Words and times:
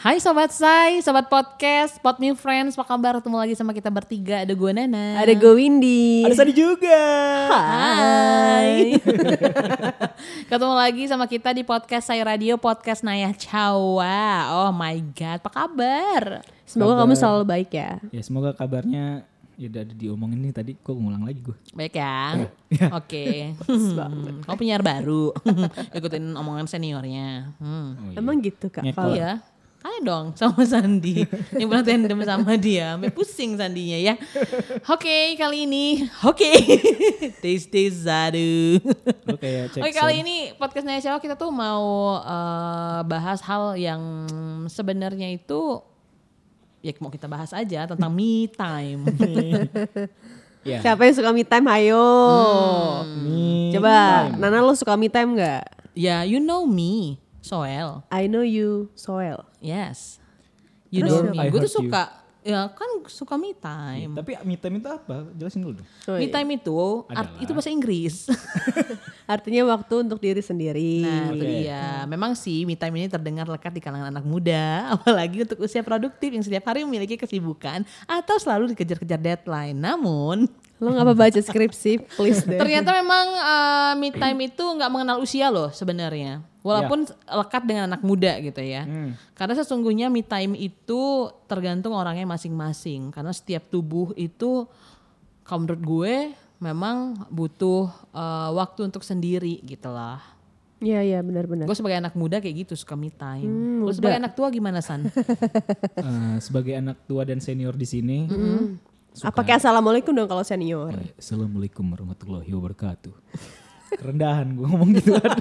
Hai 0.00 0.16
Sobat 0.16 0.48
Say, 0.48 1.04
Sobat 1.04 1.28
Podcast, 1.28 2.00
Pod 2.00 2.16
Me 2.16 2.32
Friends, 2.32 2.72
apa 2.72 2.88
kabar? 2.88 3.20
Ketemu 3.20 3.36
lagi 3.36 3.52
sama 3.52 3.76
kita 3.76 3.92
bertiga, 3.92 4.40
ada 4.40 4.48
gue 4.50 4.70
Nana. 4.72 5.20
Ada 5.20 5.36
gue 5.36 5.52
Windy. 5.52 6.24
Ada 6.24 6.40
Sadi 6.40 6.56
juga. 6.56 7.00
Hai. 7.52 8.96
Ketemu 10.50 10.72
lagi 10.72 11.04
sama 11.04 11.28
kita 11.28 11.52
di 11.52 11.68
podcast 11.68 12.08
Saya 12.08 12.24
Radio, 12.24 12.56
podcast 12.56 13.04
Naya 13.04 13.28
Cawa. 13.36 14.24
Oh 14.56 14.72
my 14.72 14.96
God, 15.12 15.36
apa 15.36 15.50
kabar? 15.52 16.48
Semoga 16.64 16.96
Kabar. 16.96 17.00
kamu 17.04 17.12
selalu 17.14 17.42
baik 17.44 17.70
ya. 17.76 18.00
Ya 18.08 18.22
semoga 18.24 18.56
kabarnya 18.56 19.28
ya 19.60 19.68
udah 19.68 19.84
ada 19.84 19.92
diomongin 19.92 20.40
nih 20.40 20.54
tadi. 20.56 20.72
Kok 20.80 20.96
ngulang 20.96 21.28
lagi 21.28 21.44
gue? 21.44 21.56
Baik 21.76 22.00
ya? 22.00 22.48
Oke. 22.96 23.52
Hmm, 23.68 24.40
Kamu 24.48 24.56
penyiar 24.56 24.80
baru, 24.80 25.36
ikutin 26.00 26.32
omongan 26.32 26.64
seniornya. 26.64 27.52
Hmm. 27.60 28.00
Oh, 28.00 28.08
iya. 28.08 28.16
Emang 28.16 28.40
gitu 28.40 28.72
kak? 28.72 28.80
Ngekor. 28.80 28.96
Kalau 28.96 29.12
Iya. 29.12 29.32
Kayak 29.80 30.00
dong 30.04 30.26
sama 30.40 30.62
Sandi. 30.68 31.24
Yang 31.56 31.68
pernah 31.72 31.84
tandem 31.84 32.20
sama 32.28 32.52
dia. 32.60 32.96
Sampai 32.96 33.12
pusing 33.12 33.56
Sandinya 33.56 33.96
ya. 33.96 34.14
Oke 34.84 35.34
kali 35.40 35.64
ini. 35.64 36.04
Oke. 36.20 36.52
tes 37.40 37.64
tes 37.64 38.04
aduh. 38.04 38.76
Lo 39.24 39.40
kayak 39.40 39.72
cek 39.72 39.80
Oke 39.80 39.90
kali 39.96 40.14
ini 40.20 40.36
podcast 40.60 40.84
Naya 40.84 41.00
Jawa 41.00 41.16
kita 41.16 41.32
tuh 41.32 41.48
mau 41.48 42.20
eh, 42.20 43.00
bahas 43.08 43.40
hal 43.40 43.76
yang 43.80 44.00
sebenarnya 44.68 45.32
itu 45.32 45.80
ya 46.80 46.92
mau 47.00 47.12
kita 47.12 47.28
bahas 47.28 47.52
aja 47.52 47.88
tentang 47.88 48.12
me 48.12 48.48
time. 48.52 49.04
Ya. 50.60 50.76
siapa 50.84 51.08
yang 51.08 51.16
suka 51.16 51.32
me 51.32 51.40
time? 51.40 51.64
Hayo. 51.72 52.04
Me 53.24 53.72
Coba, 53.72 54.28
time. 54.28 54.44
Nana 54.44 54.60
lo 54.60 54.76
suka 54.76 54.92
me 54.92 55.08
time 55.08 55.32
nggak? 55.32 55.64
ya 55.96 56.20
you 56.22 56.36
know 56.36 56.68
me, 56.68 57.16
Soel. 57.40 58.04
I 58.08 58.26
know 58.26 58.40
you, 58.40 58.88
Soel. 58.94 59.44
Yes. 59.58 60.20
You 60.88 61.02
Terus 61.02 61.12
know 61.12 61.30
me. 61.30 61.38
I 61.38 61.48
Gue 61.48 61.60
tuh 61.60 61.66
heard 61.66 61.66
you. 61.66 61.90
suka 61.90 62.04
ya 62.40 62.72
kan 62.72 62.88
suka 63.04 63.36
me 63.36 63.52
time. 63.52 64.16
Tapi 64.16 64.32
me 64.42 64.56
time 64.56 64.76
itu 64.76 64.88
apa? 64.88 65.28
Jelasin 65.34 65.60
dulu 65.60 65.76
dong. 65.76 65.86
Oh, 66.06 66.16
Me 66.16 66.24
iya. 66.24 66.32
time 66.32 66.48
itu 66.54 66.78
art- 67.06 67.36
itu 67.38 67.52
bahasa 67.52 67.68
Inggris. 67.68 68.32
Artinya 69.28 69.68
waktu 69.68 69.94
untuk 70.00 70.18
diri 70.18 70.40
sendiri. 70.40 71.04
Nah, 71.04 71.30
itu 71.30 71.44
dia. 71.44 71.84
Memang 72.04 72.32
sih 72.32 72.64
me 72.64 72.74
time 72.74 72.96
ini 72.96 73.06
terdengar 73.06 73.44
lekat 73.44 73.70
di 73.70 73.80
kalangan 73.80 74.08
anak 74.08 74.24
muda, 74.24 74.64
apalagi 74.96 75.44
untuk 75.44 75.60
usia 75.60 75.80
produktif 75.80 76.32
yang 76.32 76.40
setiap 76.40 76.64
hari 76.64 76.82
memiliki 76.82 77.14
kesibukan 77.14 77.84
atau 78.04 78.36
selalu 78.36 78.72
dikejar-kejar 78.72 79.20
deadline. 79.20 79.76
Namun, 79.76 80.48
Lo 80.80 80.90
nggak 80.90 81.04
apa 81.04 81.14
baca 81.14 81.40
skripsi, 81.40 81.92
please 82.16 82.40
deh. 82.48 82.56
ternyata 82.56 82.90
memang 82.96 83.26
eh, 83.36 83.92
me 84.00 84.08
time 84.10 84.48
itu 84.48 84.64
nggak 84.64 84.88
mengenal 84.88 85.20
usia 85.20 85.52
loh 85.52 85.68
sebenarnya. 85.68 86.40
Walaupun 86.60 87.08
lekat 87.24 87.62
dengan 87.64 87.88
anak 87.88 88.04
muda 88.04 88.36
gitu 88.40 88.60
ya. 88.60 88.84
Hmm. 88.84 89.16
Karena 89.32 89.56
sesungguhnya 89.56 90.08
me 90.08 90.20
time 90.20 90.56
itu 90.56 91.28
tergantung 91.44 91.92
orangnya 91.92 92.24
masing-masing. 92.24 93.12
Karena 93.12 93.32
setiap 93.32 93.68
tubuh 93.68 94.12
itu 94.16 94.64
kalau 95.44 95.64
menurut 95.64 95.82
gue 95.84 96.14
memang 96.60 97.28
butuh 97.28 97.88
eh, 98.12 98.50
waktu 98.56 98.88
untuk 98.88 99.04
sendiri 99.04 99.60
gitu 99.64 99.88
lah. 99.92 100.20
Iya 100.80 101.04
iya 101.04 101.18
benar-benar. 101.20 101.68
Gue 101.68 101.76
sebagai 101.76 102.00
anak 102.00 102.16
muda 102.16 102.40
kayak 102.40 102.64
gitu 102.64 102.72
suka 102.72 102.96
me 102.96 103.12
time. 103.12 103.44
Hmm, 103.44 103.84
Lu 103.84 103.92
sebagai 103.92 104.16
anak 104.16 104.32
tua 104.32 104.48
gimana 104.48 104.80
San? 104.80 105.04
Eh, 106.00 106.36
sebagai 106.40 106.72
anak 106.72 107.04
tua 107.04 107.28
dan 107.28 107.44
senior 107.44 107.76
di 107.76 107.84
sini. 107.84 108.24
Apa 109.12 109.42
kayak 109.42 109.58
assalamualaikum 109.58 110.14
dong 110.14 110.24
kalau 110.24 110.40
senior? 110.40 110.94
eh, 110.94 111.10
Assalamualaikum 111.14 111.82
warahmatullahi 111.84 112.46
wabarakatuh. 112.48 113.10
Kerendahan 114.00 114.54
gue 114.54 114.62
ngomong 114.62 114.94
gitu 114.94 115.10
kan. 115.18 115.34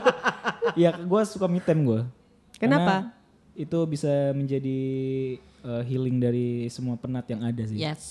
ya 0.73 0.89
gue 0.91 1.21
suka 1.23 1.45
me 1.45 1.61
time 1.61 1.85
gue. 1.85 2.01
Kenapa? 2.57 3.13
Itu 3.53 3.85
bisa 3.85 4.09
menjadi 4.33 4.77
eh, 5.37 5.83
healing 5.85 6.17
dari 6.17 6.47
semua 6.67 6.97
penat 6.97 7.29
yang 7.29 7.45
ada 7.45 7.61
sih. 7.61 7.77
yes, 7.77 8.03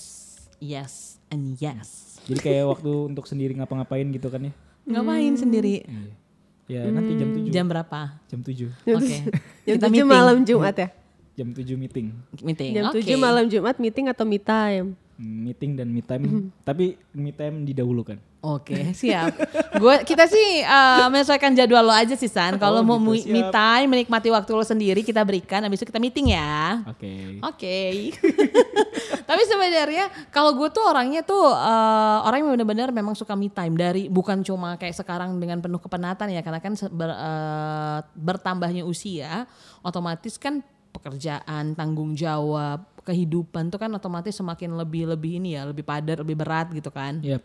yes, 0.57 0.93
and 1.27 1.59
yes. 1.59 2.17
Jadi 2.23 2.39
kayak 2.39 2.65
waktu 2.69 2.91
untuk 3.09 3.25
sendiri 3.25 3.51
ngapa-ngapain 3.53 4.07
gitu 4.07 4.31
kan 4.31 4.47
ya. 4.47 4.53
Ngapain 4.87 5.35
sendiri? 5.35 5.83
Iya. 5.83 6.85
Ya 6.85 6.87
nanti 6.87 7.17
jam 7.17 7.29
7. 7.33 7.49
Jam 7.49 7.65
berapa? 7.65 7.99
Jam 8.25 8.39
7. 8.39 8.69
Oke. 8.95 9.17
Jam 9.65 9.75
Kita 9.75 9.85
7 9.85 9.91
meeting. 9.91 10.07
malam 10.07 10.37
Jumat 10.45 10.75
ya? 10.77 10.87
Jam 11.35 11.47
7 11.51 11.65
meeting. 11.75 12.07
Meeting. 12.39 12.71
Jam 12.73 12.83
Oke. 12.87 13.01
7 13.01 13.17
malam 13.17 13.45
Jumat 13.45 13.75
meeting 13.75 14.05
atau 14.07 14.23
me 14.23 14.37
time? 14.37 14.93
Hmm, 15.19 15.43
Meeting 15.43 15.75
dan 15.75 15.87
me 15.87 15.99
time. 15.99 16.23
Tapi 16.63 16.95
me 17.11 17.29
time 17.29 17.61
didahulukan. 17.61 18.15
Oke, 18.39 18.95
siap. 18.95 19.35
Gue 19.75 19.99
kita 20.01 20.23
sih 20.23 20.63
eh, 20.63 21.05
menyesuaikan 21.05 21.51
jadwal 21.51 21.83
lo 21.83 21.91
aja 21.91 22.15
sih 22.15 22.25
San. 22.25 22.55
Kalau 22.55 22.79
Oh, 22.79 22.87
mau 22.87 22.95
gitu, 23.11 23.27
me- 23.27 23.51
time 23.51 23.87
menikmati 23.89 24.31
waktu 24.31 24.47
lo 24.49 24.63
sendiri 24.63 25.03
kita 25.03 25.19
berikan 25.21 25.59
habis 25.59 25.75
itu 25.75 25.85
kita 25.85 25.99
meeting 25.99 26.31
ya. 26.31 26.79
Oke. 26.87 27.35
Oke. 27.43 28.15
Tapi 29.29 29.41
sebenarnya 29.43 30.07
kalau 30.29 30.55
gue 30.55 30.69
tuh 30.69 30.81
orangnya 30.81 31.19
tuh 31.21 31.51
eh, 31.51 32.17
orang 32.23 32.39
yang 32.39 32.55
benar-benar 32.55 32.89
memang 32.89 33.11
suka 33.11 33.35
me 33.35 33.47
time 33.47 33.75
dari 33.75 34.07
bukan 34.07 34.39
cuma 34.39 34.75
kayak 34.75 34.95
sekarang 34.95 35.35
dengan 35.35 35.59
penuh 35.59 35.77
kepenatan 35.77 36.31
ya 36.31 36.39
karena 36.39 36.59
kan 36.59 36.73
se- 36.73 36.87
ber- 36.87 37.11
eh, 37.11 37.99
bertambahnya 38.15 38.81
usia 38.81 39.43
otomatis 39.81 40.35
kan 40.35 40.63
pekerjaan, 40.89 41.75
tanggung 41.75 42.17
jawab, 42.17 42.81
kehidupan 43.09 43.73
tuh 43.73 43.81
kan 43.81 43.89
otomatis 43.89 44.37
semakin 44.37 44.77
lebih 44.77 45.09
lebih 45.09 45.41
ini 45.41 45.57
ya, 45.57 45.65
lebih 45.65 45.81
padat, 45.81 46.21
lebih 46.21 46.37
berat 46.37 46.69
gitu 46.69 46.93
kan. 46.93 47.17
Yap. 47.25 47.41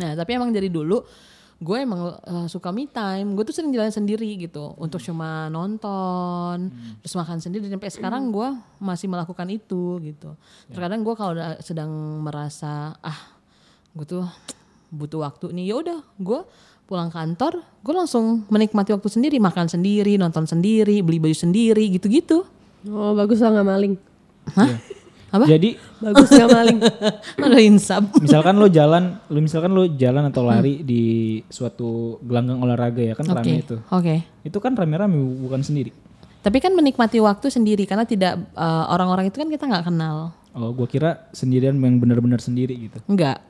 Nah, 0.00 0.16
tapi 0.16 0.40
emang 0.40 0.48
dari 0.48 0.72
dulu 0.72 1.04
gue 1.58 1.74
emang 1.82 2.14
eh, 2.22 2.46
suka 2.46 2.70
me 2.70 2.86
time. 2.88 3.34
Gue 3.34 3.44
tuh 3.44 3.52
sering 3.52 3.74
jalan 3.74 3.90
sendiri 3.90 4.38
gitu 4.38 4.72
untuk 4.78 5.02
cuma 5.02 5.50
nonton, 5.52 6.70
terus 7.02 7.14
makan 7.18 7.42
sendiri. 7.42 7.66
Dan 7.66 7.76
sampai 7.76 7.92
sekarang 7.92 8.30
gue 8.30 8.48
masih 8.78 9.10
melakukan 9.10 9.50
itu 9.50 9.98
gitu. 10.00 10.38
Terkadang 10.70 11.04
gue 11.04 11.14
kalau 11.18 11.34
sedang 11.60 11.90
merasa 12.22 12.94
ah 13.02 13.20
gue 13.92 14.06
tuh 14.06 14.24
butuh 14.88 15.20
waktu 15.20 15.52
nih, 15.52 15.74
ya 15.74 15.74
udah 15.82 16.00
gue 16.16 16.40
pulang 16.88 17.12
kantor, 17.12 17.60
gue 17.84 17.92
langsung 17.92 18.48
menikmati 18.48 18.96
waktu 18.96 19.12
sendiri, 19.12 19.36
makan 19.36 19.68
sendiri, 19.68 20.16
nonton 20.16 20.48
sendiri, 20.48 21.04
beli 21.04 21.20
baju 21.20 21.36
sendiri, 21.36 21.84
gitu-gitu. 21.92 22.48
Oh 22.88 23.12
bagus 23.12 23.44
lah 23.44 23.52
nggak 23.52 23.68
maling. 23.68 23.94
Hah? 24.54 24.70
Apa? 25.28 25.44
Jadi 25.44 25.76
Bagus 26.00 26.28
nggak 26.32 26.48
maling. 26.48 26.78
Ada 27.44 27.58
insap. 27.60 28.02
misalkan 28.22 28.56
lo 28.56 28.66
jalan, 28.70 29.20
lo 29.28 29.38
misalkan 29.44 29.70
lo 29.76 29.84
jalan 29.92 30.24
atau 30.32 30.42
lari 30.46 30.80
di 30.80 31.02
suatu 31.52 32.16
gelanggang 32.24 32.64
olahraga 32.64 33.02
ya 33.02 33.12
kan 33.12 33.28
Oke. 33.28 33.36
rame 33.36 33.54
itu. 33.60 33.76
Oke. 33.92 34.14
Itu 34.40 34.58
kan 34.62 34.72
rame-rame 34.72 35.18
bukan 35.44 35.60
sendiri. 35.60 35.92
Tapi 36.40 36.64
kan 36.64 36.72
menikmati 36.72 37.20
waktu 37.20 37.52
sendiri 37.52 37.84
karena 37.84 38.08
tidak 38.08 38.40
eh, 38.56 38.84
orang-orang 38.88 39.28
itu 39.28 39.36
kan 39.36 39.52
kita 39.52 39.68
nggak 39.68 39.84
kenal. 39.92 40.32
Oh, 40.56 40.72
gua 40.72 40.88
kira 40.88 41.28
sendirian 41.36 41.76
yang 41.76 42.00
benar-benar 42.00 42.40
sendiri 42.40 42.88
gitu. 42.88 42.98
Enggak. 43.04 43.44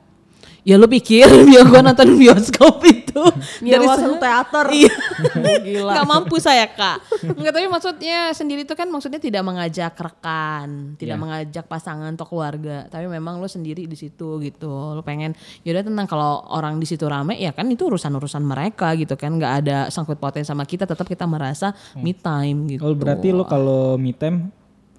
Ya 0.61 0.75
lu 0.75 0.85
pikir 0.85 1.23
biar 1.47 1.63
gua 1.65 1.79
nonton 1.81 2.13
bioskop 2.13 2.83
itu 2.83 3.23
Nyewa 3.59 3.89
sana- 3.89 3.97
satu 3.97 4.13
teater. 4.17 4.65
Iya. 4.69 4.93
Gila. 5.65 5.91
Nggak 5.93 6.07
mampu 6.07 6.35
saya 6.37 6.67
kak. 6.67 6.99
Enggak 7.25 7.53
tapi 7.53 7.67
maksudnya 7.67 8.17
sendiri 8.31 8.63
itu 8.63 8.73
kan 8.73 8.87
maksudnya 8.87 9.17
tidak 9.17 9.41
mengajak 9.41 9.95
rekan, 9.95 10.93
tidak 10.95 11.15
Ya. 11.15 11.19
mengajak 11.19 11.65
pasangan 11.65 12.11
atau 12.11 12.25
keluarga. 12.25 12.85
Tapi 12.85 13.05
memang 13.05 13.37
lu 13.37 13.47
sendiri 13.47 13.83
di 13.83 13.95
situ 13.95 14.39
gitu. 14.39 14.93
Lu 14.93 15.01
pengen 15.01 15.31
yaudah 15.61 15.81
tenang 15.81 16.05
kalau 16.05 16.43
orang 16.45 16.75
di 16.75 16.85
situ 16.85 17.03
rame 17.03 17.35
ya 17.35 17.49
kan 17.49 17.65
itu 17.65 17.85
urusan-urusan 17.85 18.41
mereka 18.41 18.91
gitu 18.93 19.15
kan. 19.15 19.33
Nggak 19.33 19.53
ada 19.59 19.77
sangkut 19.87 20.15
pautnya 20.15 20.43
sama 20.43 20.63
kita. 20.63 20.83
Tetap 20.83 21.05
kita 21.05 21.23
merasa 21.23 21.71
me 21.95 22.11
time 22.11 22.67
gitu. 22.69 22.83
Oh, 22.83 22.91
berarti 22.91 23.31
lo 23.31 23.43
kalau 23.43 23.95
me 23.95 24.11
time 24.11 24.51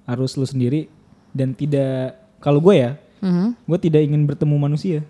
harus 0.04 0.34
lo 0.34 0.42
sendiri 0.42 0.88
dan 1.30 1.52
tidak 1.52 2.16
kalau 2.38 2.58
gue 2.58 2.74
ya, 2.74 2.90
Mhm. 3.20 3.54
gue 3.62 3.78
tidak 3.78 4.00
ingin 4.02 4.24
bertemu 4.24 4.56
manusia. 4.56 5.00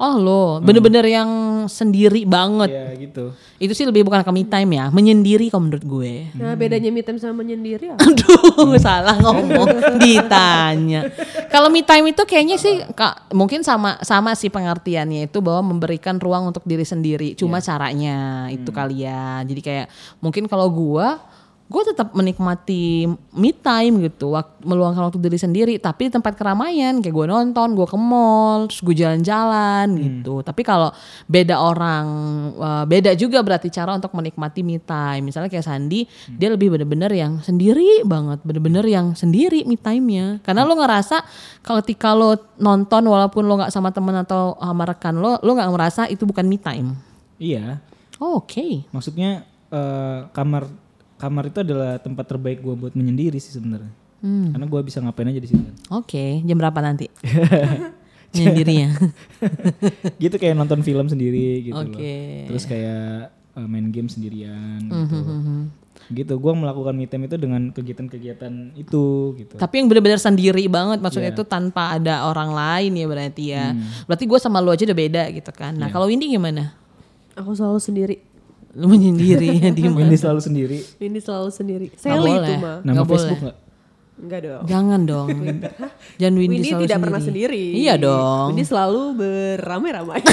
Oh 0.00 0.16
lo, 0.16 0.64
bener-bener 0.64 1.04
yang 1.04 1.28
sendiri 1.68 2.24
banget. 2.24 2.72
Ya 2.72 2.88
gitu. 2.96 3.36
Itu 3.60 3.76
sih 3.76 3.84
lebih 3.84 4.08
bukan 4.08 4.24
ke 4.24 4.32
me 4.32 4.48
time 4.48 4.80
ya, 4.80 4.88
menyendiri 4.88 5.52
kalau 5.52 5.68
menurut 5.68 5.84
gue. 5.84 6.32
Nah 6.40 6.56
bedanya 6.56 6.88
me 6.88 7.04
time 7.04 7.20
sama 7.20 7.44
menyendiri 7.44 7.92
ya? 7.92 7.96
Aduh, 8.00 8.80
salah 8.80 9.20
ngomong, 9.20 10.00
ditanya. 10.00 11.04
Kalau 11.52 11.68
me 11.68 11.84
time 11.84 12.16
itu 12.16 12.22
kayaknya 12.24 12.56
sih 12.56 12.80
Kak, 12.96 13.28
mungkin 13.36 13.60
sama 13.60 14.00
sama 14.00 14.32
sih 14.32 14.48
pengertiannya 14.48 15.28
itu 15.28 15.44
bahwa 15.44 15.76
memberikan 15.76 16.16
ruang 16.16 16.48
untuk 16.48 16.64
diri 16.64 16.88
sendiri. 16.88 17.36
Cuma 17.36 17.60
caranya 17.60 18.48
itu 18.48 18.72
kali 18.72 19.04
ya. 19.04 19.44
Jadi 19.44 19.60
kayak 19.60 19.86
mungkin 20.24 20.48
kalau 20.48 20.72
gua 20.72 21.20
gue 21.70 21.82
tetap 21.86 22.10
menikmati 22.18 23.06
me 23.30 23.54
time 23.54 24.02
gitu, 24.02 24.34
wak- 24.34 24.58
meluangkan 24.66 25.06
waktu 25.06 25.22
diri 25.22 25.38
sendiri, 25.38 25.74
tapi 25.78 26.10
di 26.10 26.18
tempat 26.18 26.34
keramaian 26.34 26.98
kayak 26.98 27.14
gue 27.14 27.26
nonton, 27.30 27.78
gue 27.78 27.86
ke 27.86 27.94
mall, 27.94 28.66
terus 28.66 28.82
gue 28.82 28.96
jalan-jalan 28.98 29.86
gitu. 29.94 30.42
Tapi 30.42 30.66
kalau 30.66 30.90
beda 31.30 31.62
orang, 31.62 32.06
uh, 32.58 32.84
beda 32.90 33.14
juga 33.14 33.38
berarti 33.46 33.70
cara 33.70 33.94
untuk 33.94 34.10
menikmati 34.10 34.66
me 34.66 34.82
time. 34.82 35.30
Misalnya 35.30 35.46
kayak 35.46 35.62
Sandi, 35.62 36.10
dia 36.26 36.50
lebih 36.50 36.74
bener-bener 36.74 37.14
yang 37.14 37.38
sendiri 37.38 38.02
banget, 38.02 38.42
bener-bener 38.42 38.82
yang 38.90 39.14
sendiri 39.14 39.62
me 39.62 39.78
time-nya. 39.78 40.42
Karena 40.42 40.66
lo 40.66 40.74
ngerasa 40.74 41.22
kalau 41.62 41.78
ketika 41.86 42.18
lo 42.18 42.34
nonton 42.58 43.06
walaupun 43.06 43.46
lo 43.46 43.62
nggak 43.62 43.70
sama 43.70 43.94
temen 43.94 44.18
atau 44.18 44.58
sama 44.58 44.90
rekan 44.90 45.22
lo, 45.22 45.38
lo 45.38 45.50
nggak 45.54 45.70
ngerasa 45.70 46.02
itu 46.10 46.26
bukan 46.26 46.50
me 46.50 46.58
time. 46.58 46.98
Iya. 47.38 47.78
Oh, 48.18 48.42
Oke. 48.42 48.90
Maksudnya 48.90 49.46
eh, 49.70 50.18
kamar 50.34 50.89
kamar 51.20 51.52
itu 51.52 51.60
adalah 51.60 52.00
tempat 52.00 52.24
terbaik 52.24 52.64
gue 52.64 52.74
buat 52.74 52.96
menyendiri 52.96 53.36
sih 53.36 53.52
sebenarnya. 53.52 53.92
Hmm. 54.24 54.52
Karena 54.52 54.66
gue 54.66 54.80
bisa 54.80 54.98
ngapain 55.00 55.28
aja 55.28 55.40
di 55.40 55.48
situ. 55.48 55.60
Oke, 55.92 56.40
jam 56.40 56.56
berapa 56.56 56.80
nanti? 56.80 57.12
Sendirinya. 58.32 58.94
gitu 60.22 60.36
kayak 60.38 60.54
nonton 60.54 60.80
film 60.80 61.06
sendiri 61.10 61.66
gitu 61.66 61.76
loh. 61.76 61.92
Oke. 61.92 62.46
Terus 62.46 62.64
kayak 62.64 63.34
uh, 63.58 63.66
main 63.66 63.90
game 63.90 64.06
sendirian 64.06 64.80
Hmm, 64.86 65.04
gitu. 65.04 65.18
Gitu, 66.10 66.32
gue 66.32 66.52
melakukan 66.56 66.94
me 66.96 67.06
time 67.06 67.30
itu 67.30 67.36
dengan 67.38 67.70
kegiatan-kegiatan 67.70 68.74
itu 68.74 69.04
gitu. 69.36 69.54
Tapi 69.54 69.74
yang 69.78 69.86
benar-benar 69.86 70.18
sendiri 70.18 70.66
banget, 70.66 70.98
maksudnya 70.98 71.30
Iya. 71.30 71.38
itu 71.38 71.44
tanpa 71.46 71.94
ada 71.94 72.26
orang 72.26 72.50
lain 72.50 72.98
ya 72.98 73.06
berarti 73.06 73.44
ya. 73.50 73.70
Hmm. 73.70 73.84
Berarti 74.10 74.24
gue 74.26 74.38
sama 74.40 74.58
lu 74.58 74.74
aja 74.74 74.82
udah 74.82 74.98
beda 74.98 75.22
gitu 75.30 75.50
kan. 75.54 75.74
Nah 75.76 75.90
kalau 75.90 76.10
Windy 76.10 76.30
gimana? 76.30 76.74
Aku 77.38 77.54
selalu 77.54 77.78
sendiri. 77.78 78.16
Lu 78.70 78.86
menyendiri 78.86 79.58
ya 79.58 79.74
di 79.74 79.82
mana? 79.82 79.98
Windy 79.98 80.16
selalu 80.16 80.40
sendiri. 80.42 80.78
Ini 81.02 81.18
selalu 81.18 81.50
sendiri. 81.50 81.86
Sally 81.98 82.30
itu 82.38 82.52
mah. 82.62 82.78
Nama 82.86 82.94
Nggak 83.02 83.06
Facebook 83.10 83.40
nggak? 83.42 83.56
Enggak 84.20 84.40
dong. 84.44 84.62
Jangan 84.68 85.00
dong. 85.08 85.28
Jangan 86.20 86.34
Windy, 86.38 86.54
Windy 86.60 86.68
selalu 86.70 86.84
tidak 86.86 86.98
pernah 87.02 87.20
sendiri. 87.24 87.64
Iya 87.74 87.94
dong. 87.98 88.46
Windy 88.54 88.64
selalu 88.68 89.02
beramai-ramai. 89.18 90.20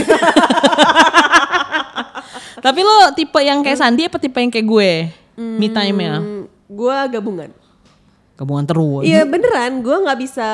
Tapi 2.65 2.79
lo 2.83 2.97
tipe 3.15 3.39
yang 3.41 3.63
kayak 3.63 3.79
Sandi 3.79 4.05
apa 4.05 4.17
tipe 4.19 4.37
yang 4.37 4.51
kayak 4.51 4.67
gue? 4.67 4.91
Me 5.37 5.69
time-nya. 5.69 6.19
Hmm, 6.19 6.49
gua 6.67 7.05
gabungan. 7.07 7.53
Gabungan 8.37 8.65
terus. 8.65 9.05
Iya 9.05 9.25
beneran, 9.25 9.81
gua 9.85 10.03
nggak 10.03 10.19
bisa 10.19 10.49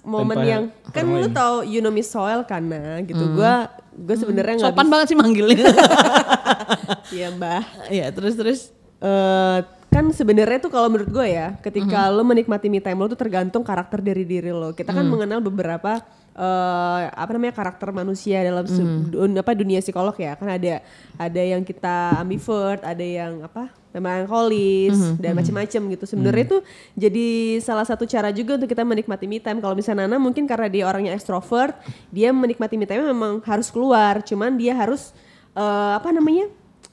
momen 0.00 0.40
yang 0.48 0.62
kan 0.96 1.04
lu 1.04 1.28
tau 1.28 1.60
you 1.60 1.84
know 1.84 1.92
me 1.92 2.00
soil 2.00 2.40
karena 2.48 3.04
gitu. 3.04 3.20
Gua 3.36 3.68
gue 4.00 4.16
sebenarnya 4.16 4.64
nggak 4.64 4.72
Sopan 4.72 4.88
banget 4.88 5.06
sih 5.12 5.18
manggilnya. 5.20 5.64
Iya 7.12 7.28
mbah. 7.30 7.62
Iya 7.86 8.06
terus 8.10 8.34
terus. 8.34 8.60
Eh, 9.00 9.58
kan 9.90 10.06
sebenarnya 10.08 10.60
tuh 10.60 10.70
kalau 10.70 10.86
menurut 10.86 11.10
gue 11.10 11.26
ya, 11.26 11.58
ketika 11.58 11.82
lo 12.08 12.22
menikmati 12.22 12.66
me 12.66 12.78
time 12.78 12.94
lo 12.96 13.08
tuh 13.08 13.18
tergantung 13.18 13.60
karakter 13.60 13.98
dari 13.98 14.22
diri 14.22 14.48
lo. 14.48 14.70
Kita 14.70 14.92
kan 14.92 15.02
mengenal 15.08 15.40
beberapa 15.40 15.98
eh 16.30 17.02
apa 17.10 17.30
namanya 17.32 17.50
karakter 17.52 17.90
manusia 17.90 18.38
dalam 18.40 18.62
se- 18.64 18.78
dun- 19.04 19.34
apa 19.34 19.50
dunia 19.52 19.80
psikolog 19.80 20.14
ya. 20.14 20.34
Kan 20.34 20.46
ada 20.48 20.78
ada 21.16 21.42
yang 21.42 21.60
kita 21.60 22.20
ambivert, 22.20 22.80
ada 22.80 23.02
yang 23.02 23.42
apa 23.42 23.66
melankolis 23.90 24.94
dan 25.16 25.34
macam-macam 25.34 25.82
gitu. 25.90 26.04
Sebenarnya 26.06 26.44
itu 26.46 26.58
jadi 26.94 27.26
salah 27.58 27.82
satu 27.82 28.04
cara 28.04 28.30
juga 28.30 28.54
untuk 28.54 28.68
kita 28.68 28.84
menikmati 28.84 29.26
me 29.26 29.38
time. 29.38 29.58
Kalau 29.58 29.74
misalnya 29.74 30.06
Nana 30.06 30.16
mungkin 30.16 30.46
karena 30.46 30.68
dia 30.68 30.84
orangnya 30.84 31.12
ekstrovert, 31.12 31.74
dia 32.08 32.30
menikmati 32.30 32.76
me 32.76 32.86
time 32.86 33.02
memang 33.04 33.42
harus 33.42 33.66
keluar. 33.66 34.22
Cuman 34.22 34.54
dia 34.54 34.72
harus 34.72 35.10
eh, 35.52 35.92
apa 35.92 36.10
namanya? 36.10 36.46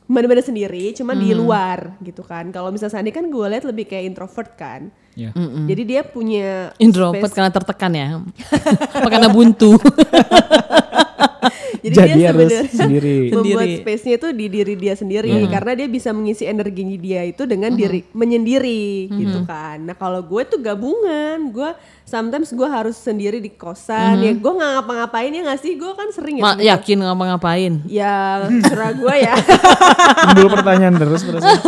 Benar-benar 0.07 0.43
sendiri, 0.43 0.95
cuman 0.95 1.15
di 1.19 1.35
luar 1.35 1.99
gitu 1.99 2.23
kan. 2.23 2.47
Kalau 2.49 2.71
misalnya 2.71 2.99
Sandi 2.99 3.11
kan 3.11 3.27
gue 3.27 3.45
lihat 3.51 3.67
lebih 3.67 3.85
kayak 3.85 4.07
introvert 4.07 4.55
kan. 4.55 4.87
Ya. 5.17 5.35
Jadi 5.35 5.81
dia 5.83 6.01
punya 6.05 6.71
Introvert 6.79 7.27
space- 7.27 7.35
karena 7.35 7.51
tertekan 7.51 7.91
ya. 7.91 8.07
Karena 9.11 9.27
buntu. 9.27 9.75
Jadi, 11.79 11.93
Jadi 11.93 12.11
dia 12.13 12.27
harus 12.27 12.49
sebenarnya 12.49 12.73
sendiri. 12.73 13.15
membuat 13.33 13.45
Sendiri. 13.63 13.81
space-nya 13.81 14.13
itu 14.15 14.27
di 14.31 14.45
diri 14.47 14.73
dia 14.73 14.93
sendiri 14.93 15.29
karena 15.47 15.71
dia 15.73 15.87
bisa 15.87 16.09
mengisi 16.09 16.43
energinya 16.43 16.97
dia 16.97 17.21
itu 17.23 17.43
dengan 17.43 17.71
diri 17.71 18.01
menyendiri 18.11 18.83
gitu 19.09 19.39
kan. 19.43 19.77
Nah 19.79 19.93
kalau 19.93 20.19
gue 20.19 20.41
tuh 20.43 20.57
gabungan, 20.57 21.49
gue 21.49 21.69
sometimes 22.03 22.49
gue 22.49 22.65
harus 22.65 22.95
sendiri 22.95 23.37
di 23.37 23.49
kosan. 23.49 24.19
Ya 24.19 24.31
gue 24.31 24.51
nggak 24.51 24.71
ngapa-ngapain 24.75 25.29
ya 25.29 25.41
nggak 25.43 25.59
sih? 25.59 25.73
Gue 25.75 25.91
kan 25.93 26.09
sering 26.09 26.39
ya 26.39 26.43
Ma- 26.43 26.57
yakin 26.57 26.97
ngapa-ngapain. 27.01 27.73
ya 27.85 28.15
serah 28.63 28.91
gue 28.91 29.15
ya. 29.17 29.35
Timbul 30.27 30.49
pertanyaan 30.51 30.95
terus 30.95 31.21
perasaan. 31.21 31.59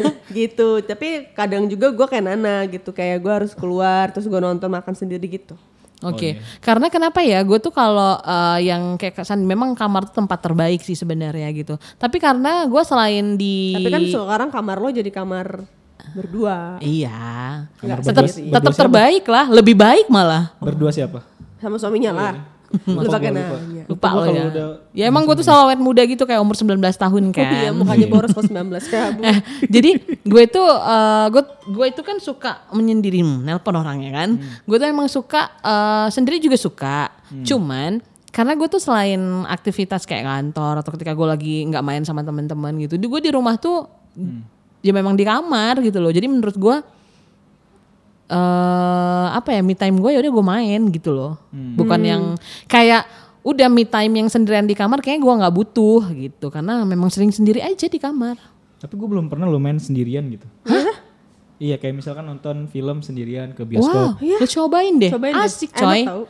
gitu. 0.38 0.80
Tapi 0.80 1.32
kadang 1.32 1.66
juga 1.66 1.90
gue 1.90 2.06
kayak 2.06 2.24
Nana 2.24 2.64
gitu. 2.66 2.90
Kayak 2.90 3.18
gue 3.20 3.32
harus 3.32 3.52
keluar 3.52 4.10
terus 4.10 4.24
gue 4.24 4.40
nonton 4.40 4.68
makan 4.68 4.94
sendiri 4.94 5.26
gitu 5.28 5.54
Oke, 6.00 6.38
karena 6.60 6.86
kenapa 6.86 7.18
ya? 7.20 7.42
Gue 7.42 7.58
tuh 7.58 7.70
kalau 7.70 8.14
eh, 8.16 8.70
yang 8.70 8.94
kayak 8.94 9.18
kesan 9.18 9.42
memang 9.42 9.74
kamar 9.74 10.06
tuh 10.06 10.22
tempat 10.22 10.38
terbaik 10.38 10.78
sih 10.78 10.94
sebenarnya 10.94 11.50
gitu. 11.50 11.74
Tapi 11.96 12.16
karena 12.18 12.62
gue 12.64 12.82
selain 12.82 13.34
di 13.34 13.74
tapi 13.74 13.90
kan 13.90 14.02
sekarang 14.04 14.48
kamar 14.48 14.78
lo 14.78 14.88
jadi 14.88 15.10
kamar 15.10 15.66
berdua. 16.14 16.78
Iya, 16.78 17.66
Kamar 17.76 17.98
tetap 18.00 18.24
berdua- 18.24 18.54
tetap 18.54 18.72
terbaik 18.74 19.24
lah, 19.26 19.50
lebih 19.50 19.74
baik 19.74 20.06
malah. 20.06 20.54
Berdua 20.58 20.94
siapa? 20.94 21.20
sama 21.58 21.74
suaminya 21.74 22.14
lah. 22.14 22.32
Lu 22.38 22.57
Lupa 22.68 23.00
gua, 23.00 23.30
lupa. 23.32 23.56
nanya 23.56 23.82
Lupa 23.86 24.08
lo 24.10 24.22
ya. 24.24 24.44
udah- 24.46 24.76
Ya 24.92 25.04
emang 25.06 25.24
gue 25.24 25.34
tuh 25.34 25.42
selalu 25.42 25.62
awet 25.66 25.80
muda 25.80 26.02
gitu 26.02 26.22
kayak 26.22 26.38
umur 26.38 26.52
19 26.52 26.76
tahun 26.76 27.22
Oh 27.24 27.32
iya 27.32 27.48
kan. 27.64 27.72
mukanya 27.74 28.06
boros 28.12 28.30
kok 28.30 28.44
19 28.44 28.52
kayak 28.84 29.08
Eh, 29.20 29.38
jadi 29.66 29.90
gue 30.22 30.42
itu 30.44 30.62
eh, 30.62 31.26
gue 31.28 31.42
gue 31.66 31.86
itu 31.86 32.00
kan 32.02 32.16
suka 32.18 32.50
menyendiri 32.70 33.20
hmm, 33.20 33.42
nelpon 33.42 33.72
orangnya 33.74 34.10
kan. 34.14 34.36
Gue 34.62 34.76
tuh 34.76 34.84
emang 34.86 35.06
suka 35.06 35.48
eh, 35.58 36.08
sendiri 36.08 36.36
juga 36.38 36.56
suka. 36.56 37.08
Cuman 37.42 38.04
karena 38.28 38.52
gue 38.54 38.68
tuh 38.68 38.78
selain 38.78 39.18
aktivitas 39.44 40.04
kayak 40.04 40.22
kantor 40.22 40.78
atau 40.78 40.92
ketika 40.92 41.10
gue 41.10 41.26
lagi 41.26 41.54
nggak 41.64 41.80
main 41.80 42.04
sama 42.04 42.20
teman-teman 42.20 42.76
gitu, 42.78 42.94
gue 42.98 43.20
di 43.20 43.32
rumah 43.32 43.56
tuh 43.56 43.88
ya 44.78 44.92
memang 44.92 45.16
di 45.16 45.24
kamar 45.24 45.80
gitu 45.80 45.98
loh. 45.98 46.10
Jadi 46.10 46.26
menurut 46.26 46.54
gue 46.54 46.76
eh 48.28 49.26
apa 49.32 49.56
ya 49.56 49.64
me 49.64 49.72
time 49.72 49.96
gue 50.04 50.10
ya 50.12 50.20
udah 50.20 50.32
gue 50.32 50.44
main 50.44 50.80
gitu 50.92 51.10
loh. 51.16 51.40
Bukan 51.52 52.00
yang 52.04 52.22
kayak 52.68 53.08
udah 53.40 53.68
me 53.72 53.88
time 53.88 54.12
yang 54.20 54.28
sendirian 54.28 54.68
di 54.68 54.76
kamar 54.76 55.00
kayaknya 55.00 55.24
gue 55.24 55.34
nggak 55.40 55.54
butuh 55.56 56.02
gitu 56.12 56.46
karena 56.52 56.84
memang 56.84 57.08
sering 57.08 57.32
sendiri 57.32 57.64
aja 57.64 57.88
di 57.88 57.96
kamar. 57.96 58.36
Tapi 58.78 58.94
gue 58.94 59.08
belum 59.08 59.32
pernah 59.32 59.48
lo 59.48 59.56
main 59.56 59.80
sendirian 59.80 60.28
gitu. 60.28 60.44
Iya 61.58 61.74
kayak 61.74 61.98
misalkan 61.98 62.22
nonton 62.22 62.70
film 62.70 63.02
sendirian 63.02 63.50
ke 63.50 63.66
bioskop. 63.66 64.22
Wow, 64.22 64.38
lu 64.38 64.46
cobain 64.46 64.94
deh. 64.94 65.10
cobain 65.10 65.34
deh. 65.34 65.42
Asik 65.42 65.74
enak 65.74 65.82
coy. 65.82 66.00
tau 66.06 66.22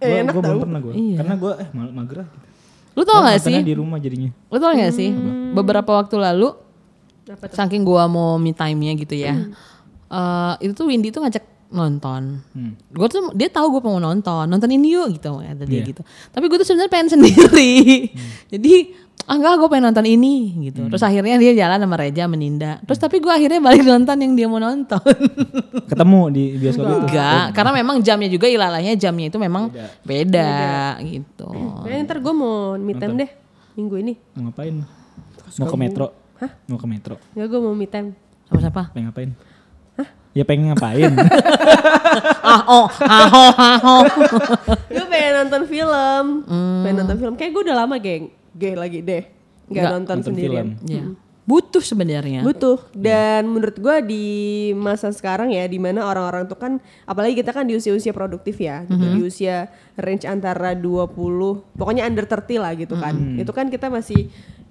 Gue 0.00 0.08
eh, 0.08 0.22
enak 0.24 0.32
belum 0.32 0.44
tau 0.48 0.58
pernah 0.64 0.80
gue. 0.80 0.92
Karena 1.20 1.34
gue 1.36 1.52
eh 1.60 1.68
mal 1.76 1.88
mager 1.92 2.16
lah 2.24 2.28
gitu. 2.32 2.46
Lu 2.94 3.02
tau 3.02 3.26
gak 3.26 3.42
sih? 3.42 3.58
di 3.58 3.74
rumah 3.74 3.98
jadinya. 3.98 4.30
Lu 4.54 4.56
tau 4.62 4.70
gak 4.70 4.94
sih? 4.94 5.10
Beberapa 5.50 5.90
waktu 5.98 6.14
lalu, 6.14 6.54
saking 7.50 7.82
gua 7.82 8.06
mau 8.06 8.38
me 8.38 8.54
time-nya 8.54 8.94
gitu 8.94 9.18
ya. 9.18 9.34
Eh, 10.14 10.54
itu 10.62 10.72
tuh 10.72 10.86
Windy 10.86 11.10
tuh 11.10 11.20
ngajak 11.20 11.42
nonton. 11.68 12.38
Hmm. 12.54 12.78
Gue 12.88 13.08
tuh 13.10 13.34
dia 13.34 13.50
tahu 13.50 13.66
gue 13.74 13.82
mau 13.82 13.98
nonton, 13.98 14.46
nonton 14.46 14.70
ini 14.70 14.94
yuk 14.94 15.18
gitu 15.18 15.42
kata 15.42 15.66
dia 15.66 15.82
Iya. 15.82 15.90
gitu. 15.90 16.02
Tapi 16.30 16.44
gue 16.46 16.56
tuh 16.56 16.66
sebenarnya 16.66 16.92
pengen 16.92 17.08
sendiri. 17.18 17.74
Jadi 18.48 18.74
ah 19.24 19.34
enggak 19.34 19.56
gue 19.56 19.68
pengen 19.68 19.90
nonton 19.90 20.06
ini 20.06 20.34
gitu. 20.68 20.86
Terus 20.86 21.02
akhirnya 21.02 21.34
dia 21.34 21.50
jalan 21.56 21.80
sama 21.80 21.96
Reja 21.96 22.28
meninda. 22.28 22.78
Terus 22.84 22.98
tapi 22.98 23.18
gue 23.18 23.32
akhirnya 23.32 23.58
balik 23.58 23.82
nonton 23.90 24.16
yang 24.16 24.32
dia 24.32 24.46
mau 24.46 24.62
nonton. 24.62 25.02
Ketemu 25.90 26.20
di 26.30 26.44
bioskop 26.54 26.84
itu. 26.84 26.96
Enggak, 27.10 27.44
karena 27.50 27.70
memang 27.74 27.96
jamnya 27.98 28.28
juga 28.28 28.46
ilalahnya 28.46 28.94
jamnya 28.94 29.26
itu 29.26 29.38
memang 29.40 29.72
beda, 30.04 30.54
gitu. 31.02 31.48
Kayaknya 31.82 32.02
ntar 32.06 32.18
gue 32.20 32.34
mau 32.34 32.76
me 32.76 32.92
time 32.94 33.14
deh 33.16 33.30
minggu 33.74 33.94
ini 33.98 34.14
Mau 34.38 34.46
ngapain? 34.46 34.74
Mau 35.58 35.66
ke 35.66 35.76
metro. 35.76 36.06
Mau 36.68 36.78
ke 36.78 36.86
metro. 36.86 37.14
Enggak 37.34 37.46
gue 37.48 37.60
mau 37.60 37.74
me 37.74 37.86
time 37.86 38.08
Sama 38.44 38.60
siapa? 38.60 38.82
Pengen 38.92 39.10
ngapain? 39.10 39.30
Ya 40.34 40.42
pengen 40.42 40.74
ngapain? 40.74 41.14
ah 42.42 42.62
oh 42.66 42.86
ah 42.90 43.28
oh 43.30 43.52
ah 43.54 43.78
oh. 43.80 44.02
Gue 44.90 45.06
pengen 45.06 45.32
nonton 45.40 45.62
film. 45.64 46.24
Pengen 46.82 46.96
nonton 46.98 47.16
film. 47.16 47.34
Kayak 47.34 47.50
gue 47.54 47.62
udah 47.64 47.76
lama 47.78 47.94
geng. 47.96 48.34
Geng 48.52 48.74
lagi 48.74 48.98
deh. 48.98 49.22
Gak 49.64 49.70
Nggak, 49.70 49.92
nonton, 49.94 50.16
nonton 50.18 50.26
sendirian. 50.28 50.66
film. 50.74 50.90
Ya. 50.90 51.04
Butuh 51.44 51.78
sebenarnya. 51.80 52.40
Butuh. 52.42 52.82
Dan 52.90 53.46
menurut 53.46 53.76
gue 53.76 53.96
di 54.02 54.26
masa 54.72 55.12
sekarang 55.12 55.52
ya 55.52 55.68
Di 55.68 55.76
mana 55.76 56.02
orang-orang 56.02 56.48
tuh 56.48 56.56
kan 56.56 56.72
Apalagi 57.04 57.36
kita 57.36 57.52
kan 57.52 57.68
di 57.68 57.76
usia-usia 57.76 58.10
produktif 58.10 58.56
ya 58.56 58.82
gitu. 58.84 59.04
Di 59.04 59.20
usia 59.22 59.68
range 59.94 60.24
antara 60.24 60.72
20 60.72 61.14
Pokoknya 61.76 62.04
under 62.04 62.24
30 62.24 62.58
lah 62.58 62.72
gitu 62.72 62.96
kan. 62.96 63.14
Itu 63.36 63.52
kan 63.52 63.68
kita 63.68 63.86
masih 63.86 64.26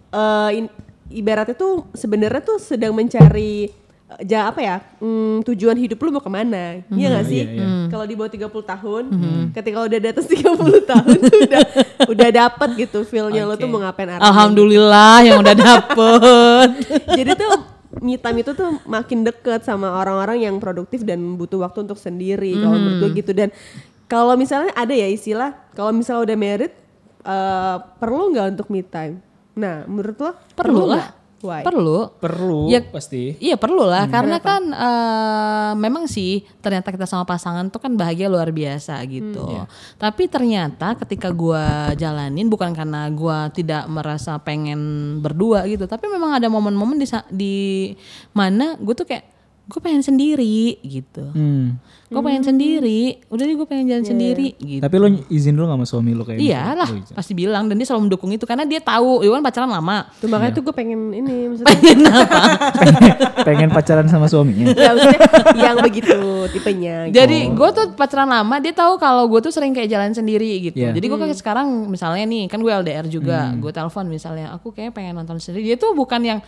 eh, 0.10 0.50
in- 0.53 0.74
Ibaratnya 1.13 1.53
tuh 1.53 1.86
sebenarnya 1.93 2.41
tuh 2.41 2.58
sedang 2.58 2.91
mencari 2.91 3.70
ja 4.22 4.52
apa 4.52 4.60
ya 4.62 4.78
mm, 5.02 5.42
tujuan 5.48 5.78
hidup 5.80 5.98
lu 5.98 6.14
mau 6.14 6.22
ke 6.22 6.30
mana? 6.30 6.84
Iya 6.92 7.08
gak 7.18 7.26
sih? 7.26 7.42
Iya, 7.42 7.50
iya. 7.50 7.68
kalau 7.90 8.06
di 8.06 8.14
bawah 8.14 8.30
30 8.30 8.52
tahun 8.52 9.04
ketika 9.56 9.78
udah 9.82 10.00
di 10.00 10.08
atas 10.12 10.26
30 10.30 10.54
tahun 10.92 11.16
tuh 11.18 11.38
udah 11.50 11.62
udah 12.12 12.30
dapat 12.30 12.70
gitu 12.78 13.00
feelnya 13.08 13.48
lo 13.48 13.56
tuh 13.58 13.70
mau 13.72 13.82
ngapain 13.82 14.10
arahnya. 14.12 14.28
Alhamdulillah 14.28 15.16
yang 15.26 15.38
udah 15.42 15.56
dapet. 15.56 16.68
jadi 17.18 17.32
tuh 17.34 17.54
me 18.02 18.18
time 18.18 18.42
itu 18.42 18.52
tuh 18.54 18.82
makin 18.90 19.24
deket 19.24 19.66
sama 19.66 19.94
orang-orang 20.02 20.46
yang 20.46 20.56
produktif 20.58 21.06
dan 21.06 21.38
butuh 21.38 21.62
waktu 21.62 21.86
untuk 21.86 21.98
sendiri 21.98 22.58
kalau 22.60 22.78
menurut 22.78 22.98
gue 23.08 23.10
gitu. 23.24 23.32
Dan 23.34 23.50
kalau 24.10 24.38
misalnya 24.38 24.74
ada 24.78 24.94
ya 24.94 25.08
istilah 25.10 25.58
kalau 25.74 25.90
misalnya 25.94 26.34
udah 26.34 26.38
married 26.38 26.74
eh, 27.24 27.78
perlu 27.98 28.34
nggak 28.34 28.48
untuk 28.58 28.68
me 28.70 28.82
time? 28.86 29.22
Nah 29.58 29.86
menurut 29.90 30.18
lo 30.22 30.32
Perlu 30.54 30.86
lah. 30.90 31.23
Why? 31.44 31.62
Perlu. 31.68 32.16
Perlu 32.24 32.72
Ya, 32.72 32.80
pasti. 32.80 33.36
Iya 33.44 33.60
perlu 33.60 33.84
lah 33.84 34.08
karena 34.08 34.40
kan 34.40 34.64
eh, 34.72 35.72
memang 35.76 36.08
sih 36.08 36.48
ternyata 36.64 36.96
kita 36.96 37.04
sama 37.04 37.28
pasangan 37.28 37.68
tuh 37.68 37.84
kan 37.84 37.92
bahagia 38.00 38.32
luar 38.32 38.50
biasa 38.56 38.96
gitu. 39.12 39.68
Tapi 40.00 40.32
ternyata 40.32 40.96
ketika 41.04 41.28
gua 41.36 41.92
jalanin 42.00 42.48
bukan 42.48 42.72
karena 42.72 43.12
gua 43.12 43.52
tidak 43.52 43.84
merasa 43.92 44.40
pengen 44.40 45.20
berdua 45.20 45.68
gitu, 45.68 45.84
tapi 45.84 46.08
memang 46.08 46.40
ada 46.40 46.48
momen-momen 46.48 46.96
di 46.96 47.08
di 47.28 47.56
mana 48.32 48.80
gue 48.80 48.96
tuh 48.96 49.04
kayak 49.04 49.33
gue 49.74 49.82
pengen 49.82 50.00
sendiri 50.00 50.77
gitu. 50.80 51.25
Hmm. 51.27 51.82
Gue 52.06 52.22
pengen 52.22 52.46
sendiri, 52.46 53.25
udah 53.25 53.42
deh 53.42 53.56
gue 53.56 53.65
pengen 53.65 53.89
jalan 53.89 54.06
sendiri 54.06 54.53
gitu. 54.56 54.86
Tapi 54.86 54.96
lo 54.96 55.10
izin 55.27 55.50
dulu 55.51 55.65
gak 55.65 55.74
sama 55.75 55.86
suami 55.89 56.13
lo 56.13 56.22
kayak 56.22 56.38
gitu? 56.38 56.46
Iyalah, 56.46 56.86
Oh, 56.86 56.94
izin. 56.96 57.15
pasti 57.18 57.34
bilang 57.34 57.65
dan 57.65 57.74
dia 57.74 57.89
selalu 57.89 58.06
mendukung 58.06 58.30
itu 58.30 58.46
karena 58.46 58.63
dia 58.63 58.77
tahu, 58.77 59.25
Iwan 59.25 59.42
pacaran 59.42 59.65
lama. 59.68 60.06
Tuh 60.15 60.30
makanya 60.30 60.53
tuh 60.53 60.62
gue 60.62 60.72
pengen 60.72 61.10
ini 61.10 61.34
maksudnya 61.50 61.74
Pengen 61.74 62.00
apa? 62.06 62.42
Pengen 63.42 63.70
pacaran 63.70 64.06
sama 64.06 64.30
suaminya. 64.30 64.70
ya, 64.72 64.94
maksudnya 64.94 65.20
yang 65.58 65.75
begitu 65.82 66.20
tipenya. 66.50 66.96
gitu. 67.10 67.15
Jadi 67.15 67.38
gue 67.50 67.70
tuh 67.74 67.86
pacaran 67.94 68.30
lama, 68.30 68.56
dia 68.58 68.74
tahu 68.74 68.94
kalau 68.98 69.25
gue 69.25 69.42
tuh 69.42 69.50
sering 69.50 69.74
kayak 69.74 69.89
jalan 69.89 70.13
sendiri 70.13 70.62
gitu. 70.63 70.77
Iya. 70.80 70.94
Jadi 70.94 71.06
gue 71.08 71.18
kayak 71.20 71.34
sekarang 71.36 71.65
misalnya 71.89 72.24
nih, 72.24 72.46
kan 72.46 72.62
gue 72.62 72.70
LDR 72.70 73.10
juga, 73.10 73.50
gue 73.53 73.72
telepon 73.72 74.06
misalnya, 74.06 74.53
aku 74.53 74.70
kayak 74.70 74.94
pengen 74.94 75.18
nonton 75.18 75.42
sendiri. 75.42 75.65
Dia 75.65 75.77
tuh 75.77 75.98
bukan 75.98 76.22
yang 76.22 76.39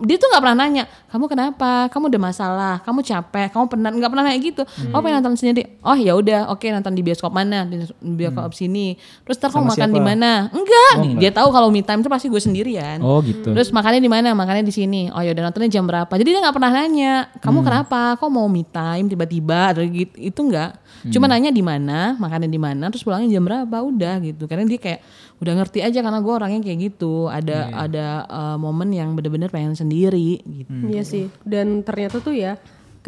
dia 0.00 0.16
tuh 0.16 0.30
nggak 0.30 0.38
pernah 0.40 0.56
nanya, 0.56 0.84
kamu 1.08 1.24
kenapa? 1.26 1.90
Kamu 1.90 2.06
ada 2.08 2.20
masalah? 2.38 2.78
Kamu 2.86 3.02
capek? 3.02 3.50
Kamu 3.50 3.66
penat? 3.66 3.92
Nggak 3.98 4.10
pernah 4.14 4.24
nanya 4.30 4.38
gitu. 4.38 4.62
Oh 4.94 5.02
pengen 5.02 5.18
nonton 5.18 5.34
sendiri. 5.34 5.82
Oh 5.82 5.98
ya 5.98 6.14
udah, 6.14 6.54
oke 6.54 6.62
nonton 6.70 6.94
di 6.94 7.02
bioskop 7.02 7.34
mana? 7.34 7.66
Di 7.66 7.82
bioskop 7.98 8.54
sini. 8.54 8.94
Terus 9.26 9.42
ntar 9.42 9.50
kamu 9.50 9.74
makan 9.74 9.90
di 9.90 9.98
mana? 9.98 10.30
Enggak, 10.54 11.18
dia 11.18 11.30
tahu 11.34 11.50
kalau 11.50 11.74
me 11.74 11.82
time 11.82 12.06
tuh 12.06 12.10
pasti 12.12 12.30
gue 12.30 12.38
sendirian. 12.38 13.02
Oh 13.02 13.18
gitu. 13.26 13.50
Terus 13.50 13.74
makannya 13.74 13.98
di 13.98 14.06
mana? 14.06 14.30
Makannya 14.38 14.62
di 14.62 14.70
sini. 14.70 15.10
Oh 15.10 15.18
ya 15.18 15.34
udah 15.34 15.50
nontonnya 15.50 15.70
jam 15.74 15.82
berapa? 15.82 16.12
Jadi 16.14 16.28
dia 16.30 16.40
nggak 16.46 16.54
pernah 16.54 16.70
nanya, 16.70 17.12
kamu 17.42 17.58
kenapa? 17.66 18.14
Kok 18.22 18.30
mau 18.30 18.46
me 18.46 18.62
time 18.62 19.10
tiba-tiba 19.10 19.74
atau 19.74 19.82
gitu? 19.82 20.14
Itu 20.14 20.46
enggak. 20.46 20.78
Cuma 21.10 21.26
nanya 21.26 21.50
di 21.50 21.62
mana, 21.62 22.14
makannya 22.18 22.50
di 22.50 22.60
mana, 22.60 22.90
terus 22.90 23.02
pulangnya 23.02 23.34
jam 23.34 23.42
berapa? 23.42 23.76
Udah 23.82 24.22
gitu. 24.22 24.46
Karena 24.46 24.62
dia 24.66 24.78
kayak 24.78 25.00
udah 25.38 25.54
ngerti 25.54 25.86
aja 25.86 26.02
karena 26.02 26.18
gue 26.18 26.34
orangnya 26.34 26.60
kayak 26.62 26.78
gitu. 26.92 27.30
Ada 27.30 27.70
ada 27.74 28.06
uh, 28.26 28.56
momen 28.58 28.90
yang 28.90 29.14
bener-bener 29.14 29.50
pengen 29.50 29.78
sendiri 29.78 30.42
gitu. 30.42 30.74
Iya 30.90 31.02
sih. 31.06 31.26
Dan 31.46 31.86
ternyata 31.86 32.18
tuh 32.18 32.34
ya 32.34 32.58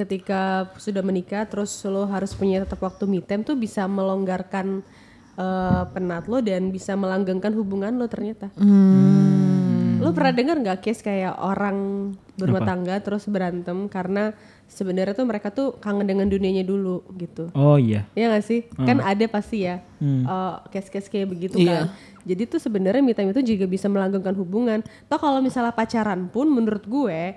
ketika 0.00 0.70
sudah 0.80 1.02
menikah 1.04 1.44
terus 1.44 1.74
lo 1.84 2.08
harus 2.08 2.32
punya 2.32 2.62
tetap 2.64 2.80
waktu 2.80 3.04
me 3.04 3.20
time 3.20 3.44
tuh 3.44 3.58
bisa 3.58 3.84
melonggarkan 3.84 4.80
eh, 5.36 5.82
penat 5.92 6.24
lo 6.24 6.40
dan 6.40 6.72
bisa 6.72 6.96
melanggengkan 6.96 7.52
hubungan 7.52 7.98
lo 8.00 8.08
ternyata. 8.08 8.48
Hmm. 8.56 10.00
Lo 10.00 10.16
pernah 10.16 10.32
dengar 10.32 10.56
nggak 10.56 10.80
case 10.80 11.04
kayak 11.04 11.36
orang 11.36 12.10
berumah 12.40 12.64
tangga 12.64 12.96
terus 13.04 13.28
berantem 13.28 13.90
karena 13.92 14.32
sebenarnya 14.70 15.12
tuh 15.12 15.26
mereka 15.26 15.50
tuh 15.50 15.74
kangen 15.76 16.06
dengan 16.06 16.24
dunianya 16.24 16.62
dulu 16.62 17.02
gitu. 17.14 17.50
Oh 17.52 17.74
iya. 17.74 18.06
Iya 18.14 18.30
gak 18.30 18.46
sih? 18.46 18.70
Kan 18.72 19.02
ada 19.02 19.26
pasti 19.26 19.66
ya 19.66 19.82
eh, 20.00 20.54
case-case 20.70 21.10
kayak 21.10 21.28
begitu 21.28 21.58
Iya. 21.58 21.90
kan. 21.90 22.08
Jadi 22.20 22.44
tuh 22.46 22.60
sebenarnya 22.60 23.00
me 23.00 23.10
time 23.10 23.32
itu 23.32 23.40
juga 23.42 23.64
bisa 23.64 23.88
melanggengkan 23.88 24.36
hubungan. 24.36 24.84
Toh 25.08 25.16
kalau 25.16 25.40
misalnya 25.40 25.72
pacaran 25.72 26.28
pun 26.28 26.46
menurut 26.46 26.84
gue, 26.84 27.32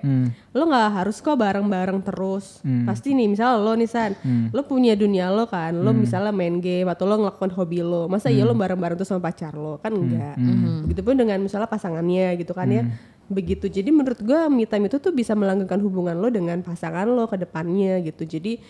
lo 0.52 0.62
nggak 0.62 0.90
harus 0.94 1.18
kok 1.18 1.34
bareng-bareng 1.34 2.04
terus. 2.04 2.60
Pasti 2.84 3.12
nih 3.12 3.26
misalnya 3.26 3.58
lo 3.58 3.72
nih 3.72 3.88
San, 3.88 4.12
lo 4.52 4.60
punya 4.62 4.92
dunia 4.92 5.32
lo 5.32 5.48
kan. 5.48 5.72
Lo 5.72 5.88
misalnya 5.90 6.30
main 6.30 6.60
game 6.60 6.84
atau 6.86 7.04
lo 7.04 7.16
ngelakuin 7.18 7.52
hobi 7.54 7.80
lo. 7.80 8.06
Masa 8.06 8.28
iya 8.28 8.44
lo 8.44 8.52
bareng-bareng 8.54 8.94
tuh 8.94 9.08
sama 9.08 9.24
pacar 9.24 9.56
lo? 9.56 9.80
Kan 9.80 9.96
enggak. 9.96 10.36
Begitupun 10.84 11.16
dengan 11.16 11.40
misalnya 11.40 11.66
pasangannya 11.66 12.36
gitu 12.36 12.52
kan 12.52 12.68
ya. 12.68 12.84
Begitu. 13.26 13.66
Jadi 13.66 13.88
menurut 13.88 14.18
gue 14.18 14.40
me 14.48 14.64
time 14.64 14.86
itu 14.86 14.96
tuh 14.96 15.10
bisa 15.10 15.32
melanggengkan 15.32 15.80
hubungan 15.80 16.14
lo 16.14 16.28
dengan 16.28 16.60
pasangan 16.60 17.04
lo 17.04 17.24
ke 17.24 17.36
depannya 17.36 18.00
gitu. 18.02 18.22
Jadi 18.22 18.60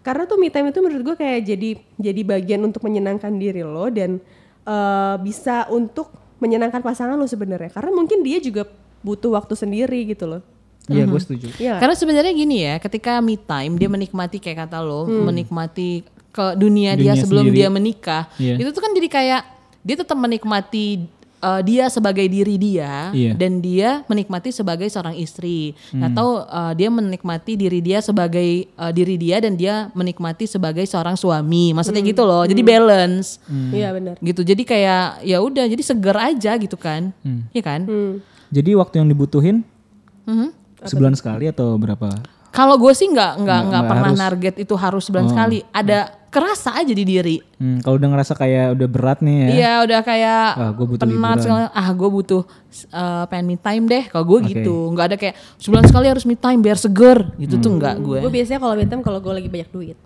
karena 0.00 0.24
tuh 0.24 0.36
me 0.36 0.48
time 0.48 0.68
itu 0.68 0.80
menurut 0.80 1.02
gue 1.04 1.16
kayak 1.18 1.40
jadi 1.44 1.70
jadi 1.96 2.20
bagian 2.24 2.60
untuk 2.62 2.80
menyenangkan 2.80 3.34
diri 3.34 3.60
lo 3.60 3.88
dan 3.88 4.16
eh, 4.62 5.16
bisa 5.20 5.68
untuk 5.68 6.08
menyenangkan 6.38 6.80
pasangan 6.80 7.14
lo 7.14 7.26
sebenarnya 7.26 7.68
karena 7.68 7.90
mungkin 7.90 8.22
dia 8.22 8.38
juga 8.38 8.64
butuh 9.00 9.34
waktu 9.34 9.52
sendiri 9.52 10.06
gitu 10.06 10.26
loh 10.26 10.42
Iya 10.88 11.04
gue 11.04 11.20
setuju. 11.20 11.46
Iya. 11.60 11.76
Karena 11.76 11.92
sebenarnya 11.92 12.32
gini 12.32 12.64
ya, 12.64 12.80
ketika 12.80 13.20
me 13.20 13.36
time 13.36 13.76
dia 13.76 13.92
menikmati 13.92 14.40
kayak 14.40 14.64
kata 14.64 14.80
lo, 14.80 15.04
menikmati 15.04 16.00
ke 16.32 16.56
dunia, 16.56 16.96
dia 16.96 17.12
Dunia 17.12 17.20
sebelum 17.20 17.44
sendiri. 17.44 17.58
dia 17.60 17.68
menikah, 17.68 18.22
Iya. 18.40 18.56
itu 18.56 18.70
tuh 18.72 18.80
kan 18.80 18.96
jadi 18.96 19.08
kayak 19.10 19.42
dia 19.84 19.96
tetap 20.00 20.16
menikmati 20.16 21.04
uh, 21.38 21.60
dia 21.60 21.86
sebagai 21.88 22.24
diri 22.24 22.54
dia 22.54 23.10
Iya. 23.10 23.32
dan 23.34 23.58
dia 23.58 24.02
menikmati 24.04 24.50
sebagai 24.50 24.86
seorang 24.86 25.14
istri. 25.14 25.74
Atau 25.92 26.42
uh, 26.42 26.72
dia 26.72 26.88
menikmati 26.88 27.54
diri 27.54 27.78
dia 27.78 27.98
sebagai 27.98 28.66
uh, 28.74 28.90
diri 28.90 29.16
dia 29.16 29.38
dan 29.38 29.54
dia 29.54 29.88
menikmati 29.92 30.44
sebagai 30.44 30.84
seorang 30.84 31.14
suami. 31.14 31.72
Maksudnya 31.72 32.02
gitu 32.02 32.22
loh. 32.22 32.44
Jadi 32.44 32.62
balance. 32.62 33.38
Iya 33.48 33.90
benar. 33.92 34.16
Gitu. 34.18 34.40
Jadi 34.42 34.62
kayak 34.62 35.22
ya 35.22 35.38
udah 35.38 35.64
jadi 35.64 35.82
seger 35.82 36.16
aja 36.16 36.52
gitu 36.54 36.76
kan. 36.76 37.10
Iya 37.50 37.62
kan? 37.62 37.80
Hmm. 37.84 38.14
Jadi 38.48 38.70
waktu 38.74 38.94
yang 38.98 39.08
dibutuhin 39.08 39.60
Mhm. 40.24 40.48
sebulan 40.80 41.14
sekali 41.14 41.48
atau 41.48 41.74
berapa? 41.74 42.37
Kalau 42.50 42.74
gue 42.74 42.92
sih 42.92 43.06
nggak 43.06 43.32
nggak 43.38 43.60
Nggak- 43.62 43.86
pernah 43.86 44.08
harus. 44.08 44.20
target 44.20 44.54
itu 44.58 44.74
harus 44.74 45.02
sebulan 45.02 45.26
sekali. 45.28 45.58
Ada 45.68 45.98
kerasa 46.28 46.74
aja 46.74 46.90
di 46.90 47.02
diri. 47.02 47.36
Hmm, 47.56 47.80
kalau 47.80 47.96
udah 47.96 48.08
ngerasa 48.10 48.32
kayak 48.34 48.66
udah 48.74 48.86
berat 48.86 49.18
nih 49.18 49.36
ya. 49.36 49.48
Iya 49.48 49.72
udah 49.82 50.00
kayak 50.02 50.44
Ah, 50.54 50.70
gua 50.70 50.86
butuh 50.86 51.00
penat 51.02 51.14
liburan. 51.14 51.38
segala. 51.38 51.60
Ah 51.70 51.88
gue 51.90 52.08
butuh 52.10 52.42
uh, 52.90 53.24
pengen 53.26 53.46
me 53.46 53.56
time 53.56 53.84
deh. 53.84 54.04
Kalau 54.06 54.24
gue 54.26 54.38
Oke. 54.38 54.48
gitu, 54.50 54.76
nggak 54.92 55.06
ada 55.06 55.16
kayak 55.16 55.34
sebulan 55.56 55.84
sekali 55.84 56.06
harus 56.06 56.24
me 56.24 56.34
time 56.34 56.60
biar 56.60 56.76
seger. 56.76 57.18
Gitu 57.34 57.56
tuh 57.56 57.70
nggak 57.70 57.94
gue. 57.98 58.18
gue 58.20 58.32
biasanya 58.32 58.58
kalau 58.58 58.74
me 58.74 58.84
time 58.84 59.00
kalau 59.00 59.18
gue 59.18 59.32
lagi 59.34 59.48
banyak 59.48 59.70
duit 59.70 59.96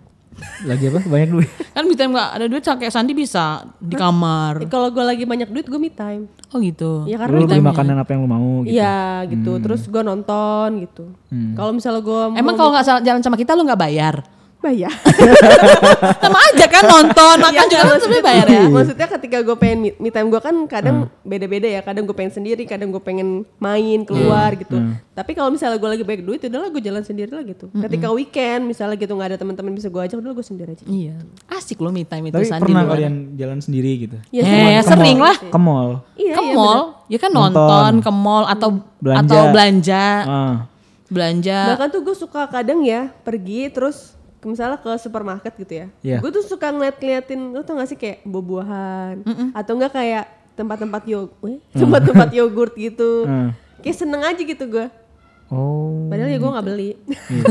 Lagi 0.63 0.85
apa? 0.87 0.99
Banyak 1.03 1.29
duit. 1.33 1.49
Kan 1.73 1.83
me 1.89 1.95
time 1.97 2.11
nggak 2.15 2.29
ada 2.39 2.45
duit 2.47 2.63
kayak 2.63 2.93
Sandi 2.93 3.13
bisa 3.15 3.67
di 3.79 3.95
kamar. 3.97 4.63
Kalau 4.69 4.87
gue 4.93 5.03
lagi 5.03 5.23
banyak 5.25 5.49
duit 5.51 5.65
gue 5.67 5.79
me 5.81 5.91
time 5.91 6.29
Oh 6.53 6.61
gitu. 6.61 7.09
ya 7.09 7.17
karena 7.17 7.33
Lu 7.41 7.49
beli 7.49 7.65
makanan 7.65 7.97
apa 7.97 8.09
yang 8.13 8.21
lu 8.23 8.29
mau 8.29 8.61
gitu. 8.61 8.77
Iya 8.77 9.25
gitu, 9.25 9.51
terus 9.57 9.81
gue 9.89 10.01
nonton 10.05 10.69
gitu. 10.85 11.05
Kalau 11.57 11.71
misalnya 11.73 12.01
gue 12.05 12.21
Emang 12.37 12.55
kalau 12.55 12.69
nggak 12.71 13.01
jalan 13.01 13.21
sama 13.25 13.35
kita 13.35 13.57
lu 13.57 13.65
nggak 13.65 13.81
bayar? 13.81 14.21
Bayar, 14.63 14.93
Sama 16.23 16.39
aja 16.41 16.65
kan 16.65 16.83
nonton, 16.85 17.35
makan 17.37 17.51
Iya, 17.53 17.63
juga 17.65 17.75
kan 17.75 17.85
maksudnya- 17.85 18.01
sebenarnya 18.01 18.25
bayar 18.25 18.45
ya. 18.47 18.61
Maksudnya 18.65 19.07
ketika 19.09 19.37
gue 19.41 19.55
pengen 19.55 19.77
me, 19.77 19.89
me 19.97 20.09
time 20.09 20.27
gue 20.27 20.39
kan 20.39 20.55
kadang 20.65 20.95
beda-beda 21.21 21.67
ya. 21.67 21.81
Kadang 21.81 22.03
gue 22.03 22.13
pengen 22.13 22.33
sendiri, 22.33 22.63
kadang 22.63 22.89
gue 22.89 22.99
pengen 22.99 23.27
main 23.57 23.99
keluar 24.01 24.55
gitu. 24.55 24.79
Tapi 25.11 25.31
kalau 25.31 25.49
misalnya 25.49 25.75
gue 25.75 25.89
lagi 25.89 26.03
banyak 26.03 26.23
duit, 26.23 26.39
udahlah 26.41 26.69
gue 26.69 26.81
jalan 26.81 27.01
sendiri 27.01 27.29
lah 27.29 27.43
gitu. 27.43 27.67
Ketika 27.69 28.07
weekend 28.09 28.65
misalnya 28.65 28.95
gitu 28.95 29.11
nggak 29.11 29.29
ada 29.29 29.37
teman-teman 29.37 29.71
bisa 29.71 29.87
gue 29.87 30.01
ajak, 30.01 30.17
udah 30.17 30.31
gue 30.31 30.45
sendiri 30.45 30.69
aja. 30.71 30.83
Iya. 30.85 31.15
Asik 31.49 31.77
loh 31.77 31.91
me 31.91 32.01
time 32.01 32.27
itu 32.27 32.35
Tapi 32.35 32.47
Sandi. 32.47 32.63
pernah 32.63 32.83
kalian 32.85 33.13
jalan 33.35 33.59
sendiri 33.59 33.91
gitu? 34.01 34.17
Iya, 34.29 34.41
Eh, 34.43 34.79
Ke 34.79 34.89
sering 34.89 35.17
mall- 35.17 35.27
lah. 35.27 35.37
Ke 35.43 35.59
mall. 35.59 35.89
Iya, 36.15 36.33
ke 36.33 36.41
iya, 36.41 36.53
mall, 36.53 36.79
ya 37.05 37.17
kan 37.17 37.31
Nonton. 37.31 37.51
nonton, 37.53 37.93
ke 37.99 38.11
mall 38.11 38.45
atau 38.45 38.69
Belanja. 38.97 39.21
atau 39.21 39.41
belanja, 39.49 40.03
Ah. 40.23 40.55
belanja. 41.07 41.59
Bahkan 41.69 41.87
tuh 41.89 42.01
gue 42.01 42.15
suka 42.15 42.41
kadang 42.47 42.79
ya 42.81 43.11
pergi 43.19 43.69
terus 43.69 44.13
misalnya 44.47 44.79
ke 44.79 44.91
supermarket 44.99 45.53
gitu 45.55 45.73
ya. 45.73 45.87
Iya. 46.03 46.17
Gue 46.19 46.29
tuh 46.31 46.43
suka 46.43 46.71
ngeliat-ngeliatin, 46.71 47.55
lo 47.55 47.61
tau 47.63 47.79
gak 47.79 47.89
sih 47.89 47.99
kayak 47.99 48.23
buah-buahan 48.27 49.15
atau 49.55 49.71
enggak 49.75 49.93
kayak 49.95 50.25
tempat-tempat 50.53 51.03
yogurt, 51.09 51.59
tempat-tempat 51.81 52.29
yogurt 52.33 52.73
gitu. 52.77 53.25
Hmm. 53.25 53.51
Kayak 53.83 53.99
seneng 53.99 54.23
aja 54.23 54.39
gitu 54.39 54.63
gue. 54.63 54.87
Oh. 55.51 56.07
Padahal 56.07 56.31
ya 56.31 56.39
gue 56.39 56.51
nggak 56.55 56.65
beli. 56.71 56.95
Iya. 57.03 57.45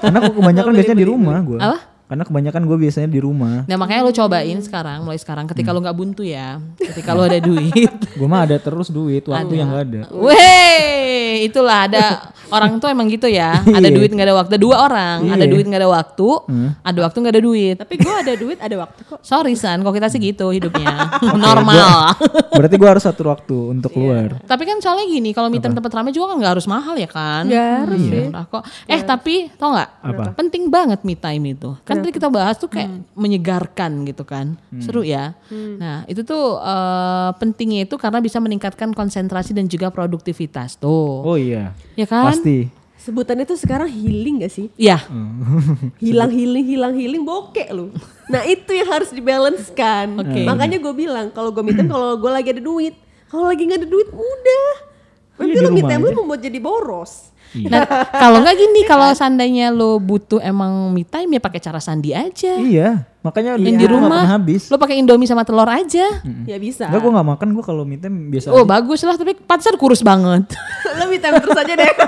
Karena 0.00 0.16
aku 0.24 0.32
kebanyakan 0.40 0.72
biasanya 0.72 0.96
di 0.96 1.06
rumah 1.06 1.36
gue. 1.44 1.58
Apa? 1.60 1.78
Karena 2.06 2.22
kebanyakan 2.22 2.62
gue 2.70 2.78
biasanya 2.86 3.08
di 3.10 3.20
rumah. 3.20 3.66
Nah 3.66 3.76
makanya 3.76 4.06
lo 4.06 4.12
cobain 4.14 4.58
sekarang, 4.62 5.02
mulai 5.02 5.18
sekarang. 5.18 5.44
Ketika 5.50 5.74
lo 5.74 5.82
nggak 5.82 5.98
buntu 5.98 6.22
ya, 6.22 6.62
ketika 6.78 7.18
lo 7.18 7.26
ada 7.26 7.42
duit. 7.42 7.92
Gue 8.14 8.28
mah 8.30 8.46
ada 8.46 8.56
terus 8.62 8.94
duit, 8.94 9.26
waktu 9.26 9.52
yang 9.58 9.74
gak 9.74 9.84
ada. 9.90 10.00
Weh, 10.14 11.25
itulah 11.38 11.84
ada 11.84 12.02
orang 12.56 12.78
tuh 12.78 12.86
emang 12.86 13.06
gitu 13.06 13.26
ya. 13.26 13.58
Ada 13.58 13.88
duit 13.88 14.08
nggak 14.08 14.22
ada 14.24 14.36
waktu. 14.36 14.50
Ada 14.54 14.60
dua 14.60 14.76
orang, 14.80 15.16
ada 15.26 15.42
Iya. 15.42 15.50
duit 15.50 15.64
nggak 15.64 15.82
ada 15.82 15.90
waktu, 15.90 16.28
ada 16.80 16.98
waktu 17.02 17.16
nggak 17.18 17.34
ada 17.34 17.42
duit. 17.42 17.74
Tapi 17.76 17.94
gue 17.96 18.14
ada 18.14 18.32
duit, 18.32 18.58
ada 18.58 18.76
waktu 18.78 19.00
kok. 19.02 19.18
Sorry 19.20 19.54
San, 19.54 19.80
kok 19.80 19.90
kita 19.90 20.06
sih 20.06 20.22
gitu 20.22 20.48
hidupnya. 20.48 21.10
Normal. 21.36 22.14
Berarti 22.48 22.74
gue 22.74 22.88
harus 22.88 23.02
atur 23.02 23.28
waktu 23.28 23.56
untuk 23.68 23.90
Iya. 23.90 23.96
keluar. 23.96 24.28
Tapi 24.42 24.62
kan 24.62 24.78
soalnya 24.78 25.04
gini, 25.04 25.30
kalau 25.30 25.48
me 25.48 25.58
time 25.58 25.74
tempat 25.74 25.90
ramai 25.90 26.10
juga 26.10 26.30
kan 26.30 26.36
nggak 26.38 26.52
harus 26.54 26.66
mahal 26.66 26.94
ya 26.94 27.08
kan? 27.08 27.42
Nggak 27.44 27.70
harus 27.82 28.00
Iya. 28.00 28.10
sih. 28.12 28.24
Murah 28.30 28.46
kok. 28.46 28.62
Eh 28.86 29.00
tapi 29.02 29.34
tau 29.52 29.68
nggak? 29.72 29.90
Penting 30.34 30.62
banget 30.68 31.00
me 31.02 31.14
time 31.14 31.44
itu. 31.48 31.74
Kan 31.82 31.98
tadi 31.98 32.12
kita 32.12 32.28
bahas 32.28 32.54
tuh 32.56 32.68
kayak 32.68 33.10
menyegarkan 33.12 34.06
gitu 34.06 34.22
kan, 34.22 34.54
seru 34.78 35.02
ya. 35.02 35.34
Nah 35.50 36.06
itu 36.06 36.22
tuh 36.22 36.56
eh, 36.56 37.30
pentingnya 37.36 37.84
itu 37.84 37.94
karena 37.96 38.18
bisa 38.18 38.38
meningkatkan 38.38 38.92
konsentrasi 38.92 39.50
dan 39.50 39.66
juga 39.66 39.90
produktivitas 39.90 40.78
tuh. 40.78 41.25
Oh 41.26 41.34
iya. 41.34 41.74
Ya 41.98 42.06
kan? 42.06 42.30
Pasti. 42.30 42.70
Sebutannya 42.96 43.42
tuh 43.42 43.58
sekarang 43.58 43.90
healing 43.90 44.46
gak 44.46 44.52
sih? 44.54 44.70
Iya. 44.78 45.02
Hilang 46.04 46.30
healing, 46.30 46.66
hilang 46.66 46.94
healing, 46.94 47.26
bokek 47.26 47.66
lu. 47.70 47.90
Nah 48.30 48.46
itu 48.46 48.70
yang 48.70 48.86
harus 48.86 49.10
dibalancekan. 49.10 50.14
Oke. 50.22 50.46
Makanya 50.46 50.78
gue 50.78 50.94
bilang 50.94 51.34
kalau 51.34 51.50
gue 51.50 51.62
time 51.62 51.86
kalau 51.86 52.14
gue 52.14 52.30
lagi 52.30 52.54
ada 52.54 52.62
duit. 52.62 52.94
Kalau 53.26 53.50
lagi 53.50 53.66
nggak 53.66 53.82
ada 53.82 53.90
duit, 53.90 54.06
udah. 54.06 54.70
Nanti 55.36 55.52
Iya, 55.52 55.62
lu 55.66 55.68
rumah 55.68 55.90
time 55.90 55.98
aja. 55.98 56.06
lu 56.06 56.18
membuat 56.22 56.40
jadi 56.40 56.58
boros. 56.62 57.12
Iya. 57.48 57.68
Nah, 57.68 57.82
kalau 58.10 58.38
nggak 58.40 58.54
gini, 58.54 58.80
kalau 58.82 59.08
seandainya 59.10 59.70
lo 59.70 59.96
butuh 59.96 60.38
emang 60.38 60.88
me 60.88 61.02
time 61.02 61.30
ya 61.30 61.40
pakai 61.40 61.58
cara 61.58 61.78
sandi 61.78 62.10
aja. 62.10 62.52
Iya, 62.54 62.88
makanya 63.20 63.54
Yang 63.54 63.64
di 63.64 63.72
nggak 63.78 63.92
rumah, 63.92 64.24
habis. 64.28 64.66
lo 64.66 64.76
pakai 64.76 64.96
indomie 64.96 65.24
sama 65.24 65.40
telur 65.42 65.64
aja. 65.64 66.20
Ya 66.42 66.56
bisa. 66.56 66.84
Enggak, 66.84 67.00
gue 67.00 67.12
gak 67.12 67.28
makan, 67.28 67.48
gue 67.50 67.64
kalau 67.64 67.82
me 67.82 67.96
time 67.96 68.28
biasa 68.28 68.50
Oh 68.50 68.60
aja. 68.60 68.68
bagus 68.72 69.00
lah, 69.02 69.14
tapi 69.14 69.32
pantesan 69.34 69.74
kurus 69.74 70.00
banget. 70.00 70.48
lu 70.98 71.04
me 71.06 71.16
time 71.16 71.38
terus 71.38 71.54
aja 71.54 71.72
deh. 71.72 71.92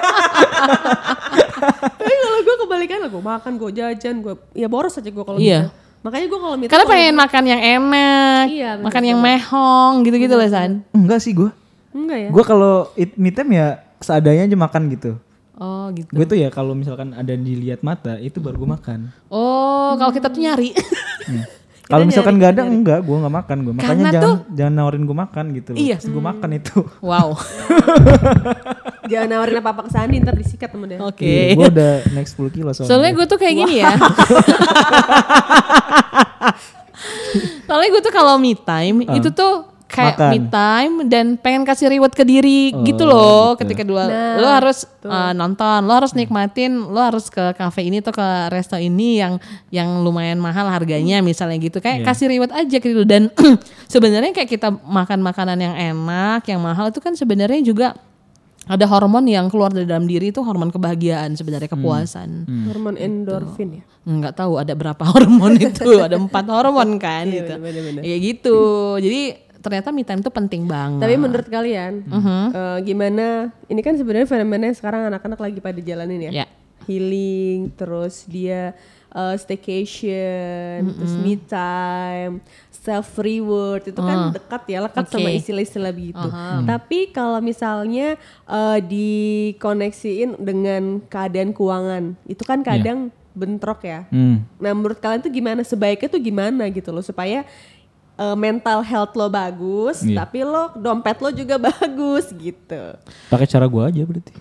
Tapi 1.90 2.14
kalau 2.14 2.38
gue 2.40 2.56
kebalikan 2.58 2.98
lah, 2.98 3.08
gue 3.08 3.22
makan, 3.22 3.52
gue 3.56 3.70
jajan, 3.72 4.14
gue 4.20 4.34
ya 4.52 4.66
boros 4.66 4.94
aja 4.94 5.06
gue 5.06 5.24
kalau 5.24 5.38
Iya. 5.38 5.66
gitu. 5.66 5.70
Makanya 5.98 6.26
gue 6.26 6.38
kalau 6.38 6.54
me 6.54 6.60
time 6.60 6.70
Karena 6.70 6.84
kalau- 6.84 6.94
pengen 6.94 7.14
makan 7.16 7.44
yang 7.44 7.60
enak, 7.60 8.44
Iya, 8.48 8.70
bener, 8.72 8.84
makan 8.84 9.02
yang 9.04 9.18
mehong 9.18 9.92
gitu-gitu 10.02 10.34
loh 10.34 10.46
San. 10.46 10.70
Enggak 10.92 11.18
sih 11.18 11.32
gue. 11.32 11.50
enggak 11.90 12.18
ya. 12.20 12.28
Gue 12.30 12.44
kalau 12.44 12.74
it- 12.94 13.16
me 13.16 13.30
time 13.30 13.50
ya 13.52 13.66
seadanya 13.98 14.44
aja 14.44 14.56
makan 14.56 14.82
gitu. 14.88 15.18
Oh 15.58 15.90
gitu. 15.90 16.10
Gue 16.10 16.24
tuh 16.24 16.38
ya 16.38 16.48
kalau 16.48 16.72
misalkan 16.72 17.10
ada 17.12 17.34
dilihat 17.34 17.82
mata 17.82 18.14
itu 18.16 18.38
baru 18.38 18.56
gue 18.56 18.70
makan. 18.70 19.10
Oh 19.26 19.98
kalau 19.98 20.10
kita 20.10 20.30
tuh 20.30 20.38
nyari. 20.38 20.70
Hmm. 20.72 21.44
Kalau 21.88 22.04
misalkan 22.04 22.36
nggak 22.36 22.52
ada 22.52 22.68
enggak, 22.68 23.00
gue 23.00 23.16
nggak 23.16 23.32
makan 23.32 23.56
gue. 23.64 23.72
Makanya 23.72 23.88
Karena 23.88 24.10
jangan 24.12 24.36
jangan 24.52 24.74
nawarin 24.76 25.04
gue 25.08 25.16
makan 25.16 25.44
gitu 25.56 25.68
loh. 25.72 25.78
Iya. 25.80 25.96
Terus 25.96 26.12
gue 26.12 26.20
makan 26.20 26.50
itu. 26.52 26.76
wow. 27.00 27.28
Jangan 29.08 29.28
nawarin 29.32 29.56
apa-apa 29.64 29.88
ke 29.88 29.90
Sandi, 29.96 30.20
ntar 30.20 30.36
disikat 30.36 30.68
temennya. 30.68 31.00
Oke. 31.00 31.24
Iya, 31.24 31.56
gue 31.56 31.68
udah 31.72 31.92
naik 32.12 32.28
10 32.28 32.52
kilo 32.52 32.76
soalnya. 32.76 32.90
Soalnya 32.92 33.12
gue 33.16 33.24
tuh 33.24 33.38
kayak 33.40 33.54
gini 33.56 33.74
ya. 33.80 33.88
Soalnya 37.64 37.88
gue 37.88 38.02
tuh 38.02 38.12
kalau 38.12 38.34
me 38.36 38.52
time 38.52 39.04
Ah. 39.06 39.16
itu 39.16 39.28
tuh 39.30 39.67
kayak 39.98 40.14
Makan. 40.14 40.30
me 40.30 40.38
time 40.46 40.94
dan 41.04 41.26
pengen 41.34 41.62
kasih 41.62 41.90
reward 41.90 42.12
ke 42.12 42.22
diri 42.22 42.70
Oh, 42.70 42.80
gitu 42.80 43.02
loh. 43.02 43.52
gitu. 43.52 43.60
ketika 43.60 43.82
dua 43.82 44.02
Nah, 44.04 44.34
lo 44.36 44.46
harus 44.48 44.86
uh, 45.02 45.32
nonton 45.32 45.82
lo 45.82 45.92
harus 45.92 46.12
nikmatin 46.12 46.70
lo 46.78 47.00
harus 47.00 47.26
ke 47.26 47.42
cafe 47.52 47.82
ini 47.82 47.98
atau 47.98 48.12
ke 48.12 48.22
resto 48.48 48.74
ini 48.74 49.18
yang 49.18 49.42
yang 49.68 50.00
lumayan 50.00 50.38
mahal 50.38 50.64
harganya 50.66 51.18
misalnya 51.20 51.58
gitu. 51.58 51.78
Kayak 51.78 51.98
Iya. 51.98 52.06
kasih 52.06 52.26
reward 52.28 52.52
aja 52.52 52.76
gitu. 52.78 53.02
Dan 53.02 53.34
sebenarnya 53.86 54.30
kayak 54.32 54.46
kita 54.48 54.70
makan 54.78 55.18
makanan 55.20 55.58
yang 55.58 55.74
enak 55.74 56.46
yang 56.46 56.60
mahal 56.60 56.86
itu 56.86 56.98
kan 56.98 57.12
sebenarnya 57.12 57.58
juga 57.60 57.98
ada 58.64 58.84
hormon 58.84 59.24
yang 59.24 59.48
keluar 59.48 59.72
dari 59.72 59.88
dalam 59.88 60.04
diri 60.04 60.28
itu 60.28 60.38
hormon 60.38 60.68
kebahagiaan 60.68 61.32
sebenarnya 61.32 61.72
kepuasan. 61.72 62.44
Hormon 62.68 62.94
endorfin 62.96 63.80
ya. 63.80 63.84
nggak 64.04 64.34
tahu 64.34 64.56
ada 64.56 64.72
berapa 64.72 65.00
hormon 65.08 65.56
itu 65.56 65.88
ada 65.98 66.16
empat 66.16 66.44
hormon 66.46 66.96
kan 66.96 67.24
gitu. 67.26 67.56
bener-bener. 67.56 68.00
ya 68.02 68.16
gitu. 68.18 68.60
Jadi 68.98 69.47
ternyata 69.68 69.92
me 69.92 70.02
time 70.02 70.18
itu 70.18 70.28
penting 70.28 70.64
banget 70.64 70.98
Tapi 70.98 71.14
menurut 71.14 71.46
kalian, 71.46 72.02
Mhm. 72.02 72.40
eh, 72.50 72.78
gimana? 72.82 73.26
Ini 73.64 73.80
kan 73.80 73.94
sebenarnya 73.94 74.24
fenomena 74.26 74.72
sekarang 74.72 75.06
anak-anak 75.06 75.38
lagi 75.38 75.58
pada 75.58 75.78
jalanin 75.78 76.26
ya. 76.26 76.32
Ya. 76.34 76.46
Healing, 76.84 77.70
terus 77.74 78.24
dia 78.24 78.72
eh, 79.08 79.36
staycation, 79.36 80.84
terus 80.90 81.16
me 81.16 81.40
time, 81.40 82.44
self 82.68 83.16
reward 83.16 83.84
itu 83.86 83.96
kan 83.96 84.28
dekat 84.30 84.62
ya, 84.68 84.78
lekat 84.80 85.04
sama 85.06 85.28
Oke. 85.28 85.38
istilah-istilah 85.38 85.92
begitu. 85.92 86.28
Tapi 86.64 87.08
kalau 87.08 87.40
misalnya 87.40 88.20
eh, 88.46 88.78
dikoneksiin 88.82 90.36
dengan 90.38 91.00
keadaan 91.04 91.52
keuangan, 91.52 92.16
itu 92.24 92.42
kan 92.42 92.60
kadang 92.60 93.08
bentrok 93.32 93.80
ya. 93.82 94.02
Hmm. 94.10 94.42
Nah 94.58 94.72
menurut 94.74 94.98
kalian 94.98 95.22
tuh 95.22 95.30
gimana 95.30 95.62
sebaiknya 95.62 96.10
tuh 96.10 96.18
gimana 96.18 96.66
gitu 96.68 96.90
loh 96.90 97.00
supaya 97.00 97.46
uh, 98.18 98.34
mental 98.34 98.82
health 98.82 99.14
lo 99.14 99.26
bagus, 99.26 100.02
Iya. 100.02 100.20
tapi 100.20 100.42
lo 100.42 100.74
dompet 100.74 101.16
lo 101.18 101.30
juga 101.30 101.56
bagus 101.70 102.28
gitu. 102.30 102.82
Pakai 103.26 103.46
cara 103.46 103.64
gue 103.64 103.82
aja 103.84 104.02
berarti. 104.02 104.32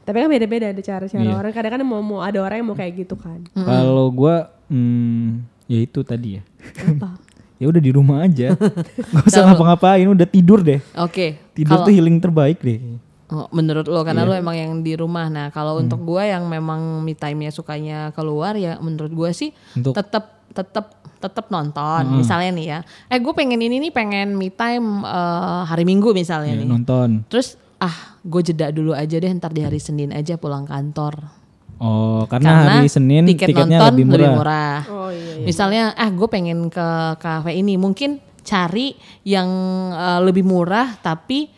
Tapi 0.00 0.16
kan 0.16 0.28
beda-beda 0.28 0.66
ada 0.68 0.80
cara-cara 0.80 1.20
Iya. 1.20 1.34
orang. 1.34 1.50
Kadang-kadang 1.50 1.84
mau 1.84 2.00
mau 2.00 2.20
ada 2.20 2.38
orang 2.38 2.60
yang 2.60 2.68
mau 2.68 2.76
kayak 2.76 2.94
gitu 2.98 3.14
kan. 3.14 3.40
Kalau 3.50 4.08
gue, 4.08 4.34
hmm, 4.68 5.28
ya 5.66 5.78
itu 5.80 6.00
tadi 6.00 6.28
ya. 6.36 6.42
ya 7.60 7.66
udah 7.66 7.80
di 7.80 7.90
rumah 7.90 8.22
aja. 8.22 8.52
Gak 9.12 9.24
usah 9.24 9.42
ngapa-ngapain, 9.46 10.04
udah 10.04 10.26
tidur 10.26 10.60
deh. 10.60 10.80
oke 10.94 11.26
Tidur 11.52 11.76
Kalau- 11.76 11.86
tuh 11.86 11.94
healing 11.94 12.18
terbaik 12.18 12.60
deh. 12.60 13.00
Oh, 13.24 13.48
menurut 13.50 13.88
lo 13.88 14.04
karena 14.04 14.22
lo 14.22 14.36
emang 14.36 14.52
yang 14.52 14.72
di 14.78 14.92
rumah 14.92 15.26
nah 15.26 15.48
kalau 15.48 15.74
Hmm. 15.74 15.88
untuk 15.88 16.04
gue 16.04 16.22
yang 16.22 16.44
memang 16.44 17.00
me 17.00 17.16
time-nya 17.16 17.48
sukanya 17.48 18.12
keluar 18.12 18.52
ya 18.54 18.76
menurut 18.78 19.10
gue 19.10 19.30
sih 19.32 19.50
tetap 19.74 20.33
tetap 20.52 20.92
tetap 21.16 21.48
nonton 21.48 22.20
misalnya 22.20 22.50
nih 22.52 22.66
ya 22.68 22.78
eh 23.08 23.16
gue 23.16 23.32
pengen 23.32 23.56
ini 23.56 23.80
nih 23.80 23.92
pengen 23.94 24.36
me 24.36 24.52
time 24.52 25.00
eh, 25.00 25.62
hari 25.64 25.88
minggu 25.88 26.12
misalnya 26.12 26.52
Ya, 26.52 26.60
nih 26.60 26.68
nonton. 26.68 27.24
terus 27.32 27.56
ah 27.80 28.16
gue 28.20 28.40
jeda 28.44 28.68
dulu 28.68 28.92
aja 28.92 29.16
deh 29.16 29.32
ntar 29.32 29.56
di 29.56 29.64
hari 29.64 29.80
senin 29.80 30.12
aja 30.12 30.36
pulang 30.36 30.68
kantor 30.68 31.44
Oh, 31.74 32.22
karena, 32.30 32.78
hari 32.78 32.86
Senin 32.86 33.26
tiket 33.26 33.50
tiketnya 33.50 33.82
nonton 33.82 33.98
lebih 33.98 34.30
murah. 34.30 34.78
Oh 34.86 35.10
iya. 35.10 35.42
Misalnya, 35.42 35.90
ah 35.98 36.06
gue 36.06 36.28
pengen 36.30 36.70
ke 36.70 36.86
kafe 37.18 37.50
ini, 37.50 37.74
mungkin 37.74 38.22
cari 38.46 38.94
yang 39.26 39.48
eh, 39.90 40.20
lebih 40.22 40.46
murah 40.46 40.94
tapi 41.02 41.50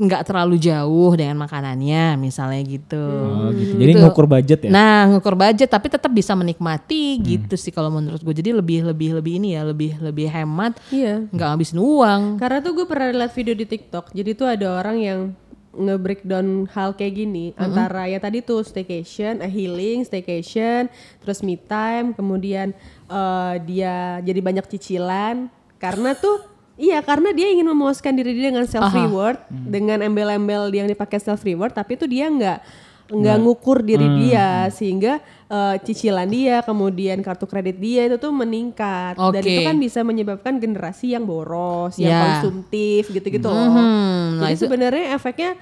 nggak 0.00 0.24
terlalu 0.24 0.56
jauh 0.56 1.12
dengan 1.12 1.36
makanannya, 1.44 2.16
misalnya 2.16 2.64
gitu. 2.64 2.96
Oh, 2.96 3.52
gitu. 3.52 3.76
Jadi 3.76 3.92
Gitu. 3.92 4.00
ngukur 4.00 4.24
budget 4.24 4.58
ya. 4.64 4.70
Nah, 4.72 5.12
ngukur 5.12 5.36
budget 5.36 5.68
tapi 5.68 5.92
tetap 5.92 6.08
bisa 6.08 6.32
menikmati 6.32 7.20
gitu 7.20 7.52
sih 7.60 7.68
kalau 7.68 7.92
menurut 7.92 8.16
gue. 8.16 8.32
Jadi 8.32 8.56
lebih 8.56 8.88
lebih 8.88 9.20
lebih 9.20 9.36
ini 9.36 9.52
ya, 9.52 9.62
lebih 9.62 10.00
lebih 10.00 10.32
hemat, 10.32 10.80
Iya. 10.88 11.28
nggak 11.28 11.46
ngabisin 11.52 11.76
uang. 11.76 12.22
Karena 12.40 12.64
tuh 12.64 12.72
gue 12.72 12.86
pernah 12.88 13.12
lihat 13.12 13.32
video 13.36 13.52
di 13.52 13.68
TikTok. 13.68 14.16
Jadi 14.16 14.30
tuh 14.32 14.48
ada 14.48 14.66
orang 14.72 14.96
yang 14.96 15.20
nge-breakdown 15.70 16.66
hal 16.74 16.98
kayak 16.98 17.14
gini 17.14 17.54
antara 17.54 18.02
ya 18.04 18.18
tadi 18.18 18.42
tuh 18.42 18.66
staycation, 18.66 19.38
eh, 19.38 19.46
healing, 19.46 20.02
staycation, 20.02 20.90
terus 21.22 21.44
me 21.44 21.54
time, 21.54 22.10
kemudian 22.10 22.74
eh, 23.06 23.54
dia 23.62 24.18
jadi 24.18 24.40
banyak 24.40 24.66
cicilan 24.66 25.46
karena 25.76 26.14
tuh 26.14 26.42
iya 26.76 27.00
karena 27.00 27.30
dia 27.30 27.48
ingin 27.48 27.66
memuaskan 27.66 28.12
diri 28.12 28.32
dia 28.32 28.50
dengan 28.50 28.66
self 28.66 28.92
reward, 28.92 29.38
dengan 29.50 29.98
embel-embel 30.00 30.70
yang 30.70 30.86
dipakai 30.86 31.18
self 31.18 31.40
reward, 31.40 31.72
tapi 31.72 31.94
tuh 31.94 32.06
dia 32.06 32.26
nggak 32.26 32.60
nggak 33.10 33.36
ngukur 33.42 33.82
diri 33.82 34.06
dia 34.22 34.70
sehingga 34.70 35.18
eh, 35.50 35.76
cicilan 35.82 36.30
dia 36.30 36.62
kemudian 36.62 37.18
kartu 37.20 37.42
kredit 37.42 37.74
dia 37.76 38.06
itu 38.06 38.14
tuh 38.16 38.30
meningkat 38.30 39.18
dan 39.18 39.42
Oke. 39.42 39.50
itu 39.50 39.60
kan 39.66 39.74
bisa 39.76 40.00
menyebabkan 40.00 40.56
generasi 40.56 41.18
yang 41.18 41.26
boros, 41.26 41.98
yang 41.98 42.14
Ya. 42.14 42.20
konsumtif 42.38 43.10
gitu-gitu 43.10 43.50
loh. 43.50 43.66
Mhm, 43.66 43.82
nah 44.38 44.46
Jadi 44.46 44.54
itu- 44.54 44.62
sebenarnya 44.62 45.04
efeknya 45.12 45.58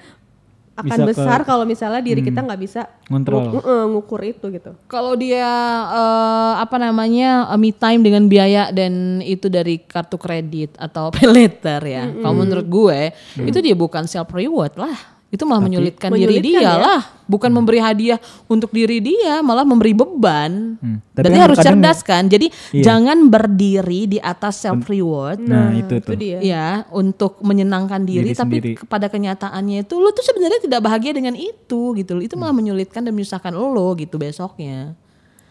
akan 0.79 0.87
Bisa 0.87 1.03
besar 1.05 1.39
kalau 1.43 1.65
misalnya 1.65 1.99
diri 1.99 2.23
kita 2.23 2.39
nggak 2.41 2.61
bisa 2.61 2.87
Ngontrol. 3.09 3.51
ngu- 3.51 3.67
eh, 3.67 3.87
ngukur 3.89 4.21
itu 4.23 4.47
gitu. 4.49 4.71
Kalau 4.87 5.13
dia 5.13 5.51
eh, 5.91 6.53
apa 6.57 6.77
namanya 6.77 7.51
eh, 7.51 7.59
me 7.59 7.71
time 7.71 8.01
dengan 8.01 8.25
biaya 8.25 8.71
dan 8.71 9.19
itu 9.19 9.49
dari 9.49 9.79
kartu 9.81 10.15
kredit 10.15 10.79
atau 10.79 11.11
pay 11.15 11.27
letter 11.27 11.83
ya. 11.83 12.05
Kalau 12.15 12.35
menurut 12.37 12.65
gue 12.65 13.11
itu 13.41 13.59
dia 13.59 13.75
bukan 13.75 14.07
self 14.07 14.31
reward 14.31 14.79
lah. 14.79 15.18
Itu 15.29 15.45
malah 15.45 15.61
menyulitkan, 15.61 16.09
diri 16.09 16.25
Menyulitkan 16.25 16.57
dia 16.57 16.65
ya? 16.65 16.73
lah, 16.75 17.01
bukan 17.25 17.53
memberi 17.53 17.77
hadiah 17.77 18.17
untuk 18.49 18.73
diri 18.73 18.97
dia, 18.97 19.45
malah 19.45 19.61
memberi 19.61 19.93
beban. 19.93 20.81
Hmm, 20.81 21.05
tapi 21.13 21.21
Berarti 21.21 21.29
kan 21.31 21.45
harus 21.45 21.59
kadang- 21.59 21.69
cerdas 21.77 21.99
kan. 22.01 22.23
Jadi 22.27 22.47
Iya. 22.73 22.83
jangan 22.83 23.19
berdiri 23.29 24.01
di 24.07 24.19
atas 24.19 24.57
self 24.59 24.89
reward. 24.89 25.37
Nah, 25.39 25.77
itu 25.77 26.01
Itu 26.01 26.07
tuh. 26.07 26.17
dia. 26.17 26.41
Ya, 26.41 26.67
untuk 26.89 27.37
menyenangkan 27.41 28.03
diri, 28.03 28.33
Diri 28.33 28.33
tapi 28.35 28.57
sendiri. 28.57 28.73
kepada 28.79 29.07
kenyataannya 29.07 29.85
itu 29.85 29.95
lu 29.95 30.09
tuh 30.11 30.25
sebenarnya 30.25 30.65
tidak 30.65 30.81
bahagia 30.81 31.13
dengan 31.13 31.37
itu 31.37 31.93
gitu 31.93 32.11
loh. 32.11 32.25
Itu 32.25 32.35
malah 32.35 32.57
menyulitkan 32.57 33.05
dan 33.05 33.13
menyusahkan 33.13 33.53
lo 33.53 33.93
gitu 33.95 34.17
besoknya. 34.17 34.97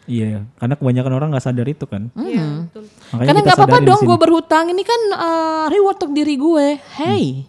Iya, 0.03 0.47
karena 0.55 0.73
kebanyakan 0.73 1.13
orang 1.13 1.29
nggak 1.29 1.43
sadar 1.43 1.67
itu 1.67 1.83
kan. 1.83 2.09
Iya, 2.15 2.65
betul. 2.65 2.81
Makanya 3.11 3.27
Karena 3.27 3.39
nggak 3.43 3.57
apa-apa 3.59 3.77
dong 3.83 4.01
gue 4.01 4.17
berhutang 4.17 4.65
ini 4.67 4.81
kan 4.81 5.01
eh, 5.13 5.65
reward 5.69 5.99
untuk 5.99 6.15
diri 6.15 6.33
gue. 6.33 6.67
Hey, 6.95 7.45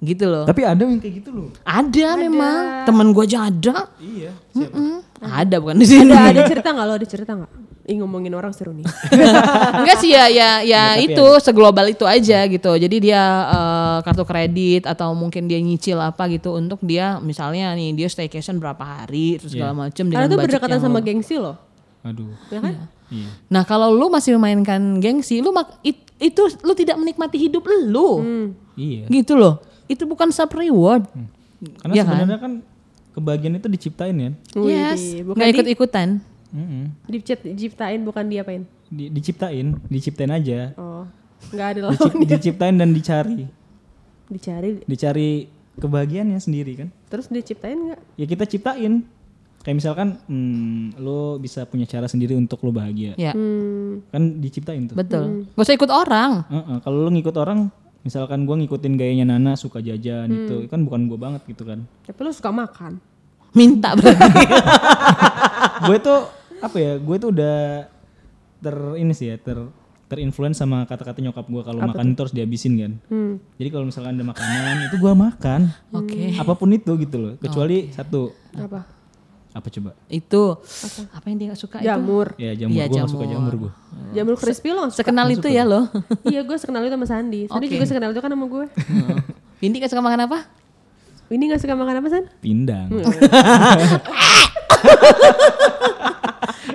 gitu 0.00 0.24
loh. 0.24 0.44
Tapi 0.44 0.62
ada 0.62 0.78
yang 0.78 0.96
kayak 0.96 1.14
gitu 1.18 1.30
loh. 1.30 1.48
Ada, 1.60 2.08
memang 2.16 2.56
teman 2.84 3.10
gue 3.10 3.24
aja 3.24 3.38
ada. 3.46 3.76
Iya. 3.98 4.30
Mm-mm. 4.54 5.02
Ada 5.18 5.56
bukan 5.58 5.76
di 5.76 5.86
sini. 5.86 6.10
Ada 6.10 6.30
ada 6.32 6.42
cerita 6.44 6.68
nggak 6.70 6.84
lo 6.84 6.94
ada 6.94 7.06
cerita 7.06 7.32
nggak? 7.34 7.52
Ih 7.84 7.96
ngomongin 7.96 8.30
orang 8.32 8.52
seru 8.52 8.70
nih. 8.70 8.84
Enggak 9.80 9.96
sih 9.96 10.12
ya 10.12 10.28
ya 10.28 10.60
ya 10.60 10.82
itu 11.00 11.14
seglobal 11.40 11.88
itu 11.88 12.04
aja 12.04 12.44
gitu. 12.44 12.70
Jadi 12.70 12.96
dia 13.00 13.22
eh, 13.48 13.98
kartu 14.02 14.22
kredit 14.22 14.84
atau 14.84 15.10
mungkin 15.12 15.44
dia 15.44 15.56
nyicil 15.58 15.96
apa 15.96 16.28
gitu 16.28 16.52
untuk 16.52 16.78
dia 16.80 17.16
misalnya 17.18 17.72
nih 17.72 17.96
dia 17.96 18.06
staycation 18.06 18.56
berapa 18.56 18.78
hari 18.78 19.36
terus 19.36 19.56
segala 19.56 19.72
macem 19.74 20.04
Karena 20.06 20.28
budget 20.28 20.38
berdekatan 20.52 20.70
yang 20.70 20.82
sama 20.84 20.98
lo- 21.00 21.06
gengsi 21.06 21.34
loh. 21.34 21.56
Aduh. 22.00 22.30
Ya 22.48 22.60
kan? 22.60 22.74
Iya. 23.08 23.28
Nah, 23.48 23.64
kalau 23.64 23.88
lu 23.88 24.06
masih 24.06 24.36
memainkan 24.36 25.00
gengsi, 25.00 25.40
lu 25.40 25.48
mak- 25.48 25.80
it- 25.80 26.12
itu 26.20 26.44
lu 26.60 26.72
tidak 26.72 26.94
menikmati 26.94 27.40
hidup 27.40 27.64
lu. 27.64 28.20
Iya. 28.76 29.08
Gitu 29.08 29.32
loh. 29.32 29.64
Itu 29.88 30.04
bukan 30.04 30.28
self 30.28 30.52
reward. 30.52 31.08
Karena 31.78 31.92
Iya 31.92 32.02
kan? 32.02 32.12
sebenarnya 32.14 32.38
kan 32.38 32.52
kebahagiaan 33.10 33.56
itu 33.56 33.68
diciptain 33.68 34.14
kan. 34.14 34.32
Yes. 34.60 35.00
Nggak 35.18 35.42
di- 35.42 35.54
ikut-ikutan. 35.56 36.08
Dicipta, 37.04 37.44
diciptain 37.46 38.00
bukan 38.00 38.24
diapain? 38.24 38.62
Di- 38.86 39.10
diciptain, 39.10 39.76
diciptain 39.86 40.30
aja. 40.30 40.72
Oh, 40.74 41.04
nggak 41.50 41.66
ada 41.68 41.80
Dicip- 41.86 42.14
lawannya. 42.14 42.28
diciptain 42.30 42.74
dan 42.74 42.90
dicari. 42.90 43.44
Dicari. 44.26 44.70
Dicari 44.82 45.28
kebahagiaannya 45.74 46.36
sendiri 46.36 46.72
kan. 46.76 46.88
Terus 47.08 47.26
diciptain 47.26 47.78
nggak? 47.82 48.00
Ya 48.14 48.24
kita 48.24 48.44
ciptain. 48.44 49.04
Kayak 49.58 49.76
misalkan 49.76 50.08
hmm, 50.22 50.96
lo 50.96 51.36
bisa 51.36 51.64
punya 51.64 51.84
cara 51.84 52.06
sendiri 52.06 52.32
untuk 52.32 52.62
lo 52.62 52.70
bahagia. 52.70 53.12
Ya, 53.16 53.34
Hmm, 53.34 54.00
Kan 54.08 54.38
diciptain 54.38 54.86
tuh. 54.86 54.94
betul. 54.94 55.44
Gak 55.50 55.60
usah 55.60 55.74
ikut 55.74 55.90
orang. 55.90 56.46
Heeh, 56.46 56.76
kalau 56.78 56.98
lo 57.02 57.10
ngikut 57.10 57.36
orang, 57.36 57.68
misalkan 58.06 58.46
gua 58.46 58.56
ngikutin 58.58 58.94
gayanya 58.94 59.26
Nana 59.34 59.58
suka 59.58 59.82
jajan 59.82 60.28
itu, 60.30 60.66
kan 60.70 60.82
bukan 60.86 61.10
gua 61.10 61.18
banget 61.18 61.42
gitu 61.48 61.66
kan. 61.66 61.84
tapi 62.06 62.18
lu 62.24 62.32
suka 62.32 62.50
makan. 62.50 63.02
Minta 63.56 63.96
berarti. 63.96 64.44
gue 65.88 65.98
tuh 66.04 66.20
apa 66.60 66.76
ya? 66.76 66.92
Gue 67.00 67.16
tuh 67.16 67.32
udah 67.32 67.88
ter 68.60 68.76
ini 69.00 69.12
sih 69.16 69.32
ya, 69.32 69.36
ter 69.40 69.56
terinfluence 70.08 70.56
sama 70.56 70.88
kata-kata 70.88 71.20
nyokap 71.20 71.44
gua 71.52 71.62
kalau 71.68 71.84
makan 71.84 72.16
itu 72.16 72.20
harus 72.24 72.34
dihabisin 72.34 72.74
kan. 72.80 72.92
Hmm. 73.12 73.36
Jadi 73.60 73.68
kalau 73.68 73.84
misalkan 73.84 74.16
ada 74.16 74.24
makanan 74.24 74.88
itu 74.88 74.96
gua 75.00 75.12
makan. 75.12 75.68
Oke. 75.92 76.32
Apa 76.40 76.52
pun 76.56 76.72
itu 76.72 76.96
gitu 76.96 77.16
loh. 77.20 77.32
Kecuali 77.36 77.92
satu 77.92 78.32
Apa? 78.56 78.97
Apa 79.56 79.68
coba? 79.72 79.90
Itu 80.12 80.60
apa 81.10 81.24
yang 81.26 81.36
dia 81.40 81.46
gak 81.50 81.60
suka 81.60 81.76
itu? 81.80 81.88
Jamur. 81.88 82.36
Ya 82.36 82.52
jamur. 82.54 82.76
Iya, 82.76 82.84
gua 82.86 82.98
gak 83.00 83.10
suka 83.10 83.24
jamur. 83.24 83.52
jamur 83.52 83.54
gua. 83.56 83.72
Jamur 84.12 84.34
crispy 84.36 84.68
lo 84.70 84.80
nggak 84.84 84.92
suka? 84.92 85.00
Sekenal 85.02 85.26
itu 85.32 85.48
ya 85.48 85.64
lo. 85.64 85.88
iya 86.32 86.40
gue 86.44 86.56
sekenal 86.60 86.84
itu 86.84 86.92
sama 86.94 87.06
Sandi. 87.08 87.40
Sandi 87.48 87.66
Oke. 87.66 87.74
juga 87.74 87.86
sekenal 87.88 88.10
itu 88.12 88.20
kan 88.20 88.30
sama 88.30 88.46
gue. 88.46 88.64
Vindi 89.58 89.76
gak 89.82 89.90
suka 89.90 90.02
makan 90.04 90.20
apa? 90.28 90.38
Ini 91.28 91.44
gak 91.52 91.60
suka 91.60 91.74
makan 91.76 91.96
apa 92.00 92.08
San? 92.08 92.24
Pindang. 92.40 92.88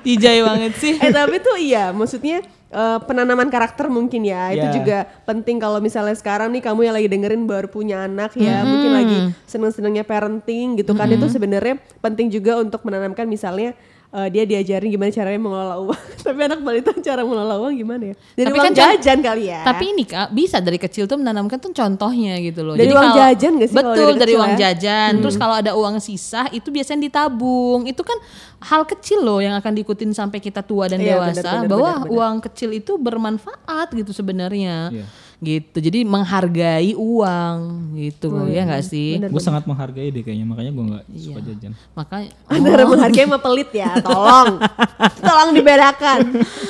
Ijai 0.03 0.43
banget 0.43 0.73
sih. 0.77 0.93
eh 0.99 1.11
tapi 1.15 1.39
tuh 1.39 1.55
iya 1.55 1.95
maksudnya 1.95 2.43
eh, 2.73 2.99
penanaman 3.05 3.47
karakter 3.47 3.85
mungkin 3.87 4.25
ya. 4.25 4.49
Itu 4.49 4.67
Ya. 4.67 4.73
juga 4.73 4.97
penting 5.23 5.61
kalau 5.61 5.77
misalnya 5.77 6.17
sekarang 6.17 6.49
nih 6.49 6.65
kamu 6.65 6.89
yang 6.89 6.95
lagi 6.97 7.07
dengerin 7.07 7.45
baru 7.45 7.69
punya 7.69 8.03
anak 8.03 8.33
ya 8.35 8.65
mungkin 8.65 8.91
lagi 8.91 9.17
seneng-senengnya 9.45 10.01
parenting 10.03 10.75
gitu 10.75 10.91
kan. 10.91 11.05
Itu 11.07 11.29
sebenarnya 11.29 11.77
penting 12.01 12.27
juga 12.27 12.57
untuk 12.57 12.81
menanamkan 12.81 13.29
misalnya 13.29 13.77
eh, 14.13 14.27
dia 14.29 14.43
diajarin 14.45 14.87
gimana 14.87 15.09
caranya 15.09 15.41
mengelola 15.41 15.75
uang 15.81 16.01
tapi 16.25 16.39
anak 16.39 16.59
balita 16.61 16.91
cara 16.95 17.21
mengelola 17.21 17.55
uang 17.59 17.73
gimana 17.75 18.03
ya 18.09 18.15
dari 18.37 18.45
Tapi 18.45 18.55
uang 18.55 18.65
kan 18.65 18.73
jajan 18.73 19.17
kali 19.19 19.43
ya 19.49 19.59
Tapi 19.65 19.83
ini 19.89 20.03
kak 20.05 20.27
bisa 20.31 20.57
dari 20.57 20.77
kecil 20.77 21.03
tuh 21.05 21.17
menanamkan 21.17 21.57
tuh 21.57 21.73
contohnya 21.73 22.37
gitu 22.39 22.61
loh. 22.63 22.73
Dari 22.73 22.89
uang 22.89 23.11
jajan 23.11 23.51
nggak 23.57 23.69
sih 23.69 23.75
kalau 23.75 23.91
Betul 23.91 24.09
dari 24.13 24.21
dari 24.21 24.33
uang 24.37 24.53
ya? 24.53 24.59
jajan. 24.69 25.11
Terus 25.19 25.35
kalau 25.35 25.55
ada 25.57 25.71
uang 25.73 25.95
sisa 25.99 26.47
itu 26.49 26.69
biasanya 26.69 27.01
ditabung. 27.03 27.83
Itu 27.85 28.01
kan 28.01 28.15
hal 28.63 28.87
kecil 28.87 29.19
loh 29.19 29.43
yang 29.43 29.53
akan 29.57 29.71
diikutin 29.75 30.11
sampai 30.13 30.39
kita 30.39 30.63
tua 30.63 30.87
dan 30.87 31.01
Iya, 31.01 31.19
dewasa. 31.19 31.41
benar, 31.41 31.53
benar, 31.59 31.69
bahwa 31.69 31.83
benar, 31.91 31.99
benar. 32.05 32.13
uang 32.15 32.35
kecil 32.47 32.69
itu 32.71 32.91
bermanfaat 32.95 33.87
gitu 33.91 34.11
sebenarnya. 34.11 34.93
Iya. 34.93 35.05
Gitu. 35.43 35.77
Jadi 35.77 35.99
menghargai 36.03 36.95
uang 36.95 37.57
gitu 37.93 38.47
ya 38.47 38.63
nggak 38.63 38.81
sih? 38.81 39.19
gue 39.19 39.41
sangat 39.41 39.63
menghargai 39.63 40.07
deh 40.07 40.23
kayaknya 40.23 40.43
makanya 40.43 40.71
gue 40.71 40.85
nggak 40.87 41.03
suka 41.13 41.39
jajan. 41.43 41.71
Makanya 41.93 42.29
antara 42.55 42.83
menghargai 42.83 43.23
sama 43.23 43.37
pelit 43.37 43.69
ya 43.69 43.99
tolong 43.99 44.57
tolong 45.27 45.49
dibedakan 45.51 46.19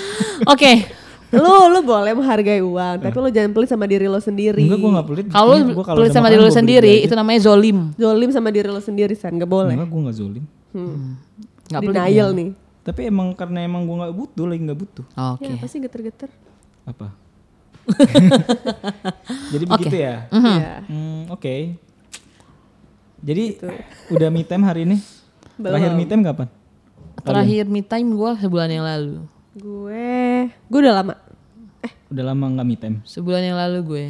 Oke. 0.53 0.89
lu 1.29 1.49
lu 1.67 1.81
boleh 1.81 2.13
menghargai 2.13 2.61
uang 2.61 2.95
tapi 2.99 3.13
lu 3.15 3.29
jangan 3.29 3.51
pelit 3.51 3.65
sama 3.65 3.85
diri 3.85 4.05
lo 4.05 4.17
sendiri 4.17 4.65
Enggak 4.65 4.79
gue 4.79 4.91
nggak 4.91 5.07
pelit. 5.07 5.25
Kalau 5.29 5.53
lu 5.55 5.73
kalau 5.79 5.97
pelit 5.97 6.11
sama 6.11 6.29
diri 6.29 6.41
beli 6.41 6.53
sendiri 6.53 6.93
aja. 6.93 7.05
itu 7.05 7.13
namanya 7.13 7.39
zolim. 7.43 7.77
zolim 7.93 8.29
sama 8.29 8.49
diri 8.49 8.69
lo 8.69 8.77
sendiri 8.77 9.13
san 9.13 9.33
nggak 9.33 9.47
boleh 9.47 9.73
Enggak 9.73 9.89
gue 9.89 10.01
nggak 10.03 10.17
zolim. 10.17 10.43
Nggak 11.63 11.81
pelit. 11.81 11.95
denial 11.95 12.29
nih 12.33 12.49
Tapi 12.83 13.01
emang 13.07 13.31
karena 13.31 13.63
emang 13.63 13.81
gue 13.83 13.95
nggak 13.95 14.13
butuh 14.13 14.45
lagi 14.45 14.61
nggak 14.61 14.77
butuh. 14.77 15.05
Oke. 15.33 15.47
ya 15.47 15.55
pasti 15.57 15.77
geter-geter 15.79 16.29
Apa? 16.83 17.15
Jadi 19.53 19.63
begitu 19.67 19.95
ya. 19.95 20.27
ya 20.31 20.73
Hmm, 20.87 21.29
Oke. 21.31 21.75
Jadi 23.23 23.55
udah 24.11 24.27
me 24.27 24.43
time 24.43 24.63
hari 24.67 24.83
ini. 24.83 24.97
Terakhir 25.55 25.91
me 25.95 26.03
time 26.03 26.23
kapan? 26.27 26.47
Terakhir 27.23 27.65
me 27.71 27.81
time 27.83 28.09
gue 28.15 28.31
sebulan 28.39 28.69
yang 28.71 28.85
lalu. 28.87 29.15
gue 29.53 30.49
gue 30.49 30.79
udah 30.81 30.97
lama 30.97 31.13
Udah 32.09 32.23
lama 32.33 32.45
nggak 32.57 32.67
me 32.67 32.75
time. 32.75 32.97
Sebulan 33.05 33.53
yang 33.53 33.57
lalu 33.59 33.79
gue. 33.85 34.05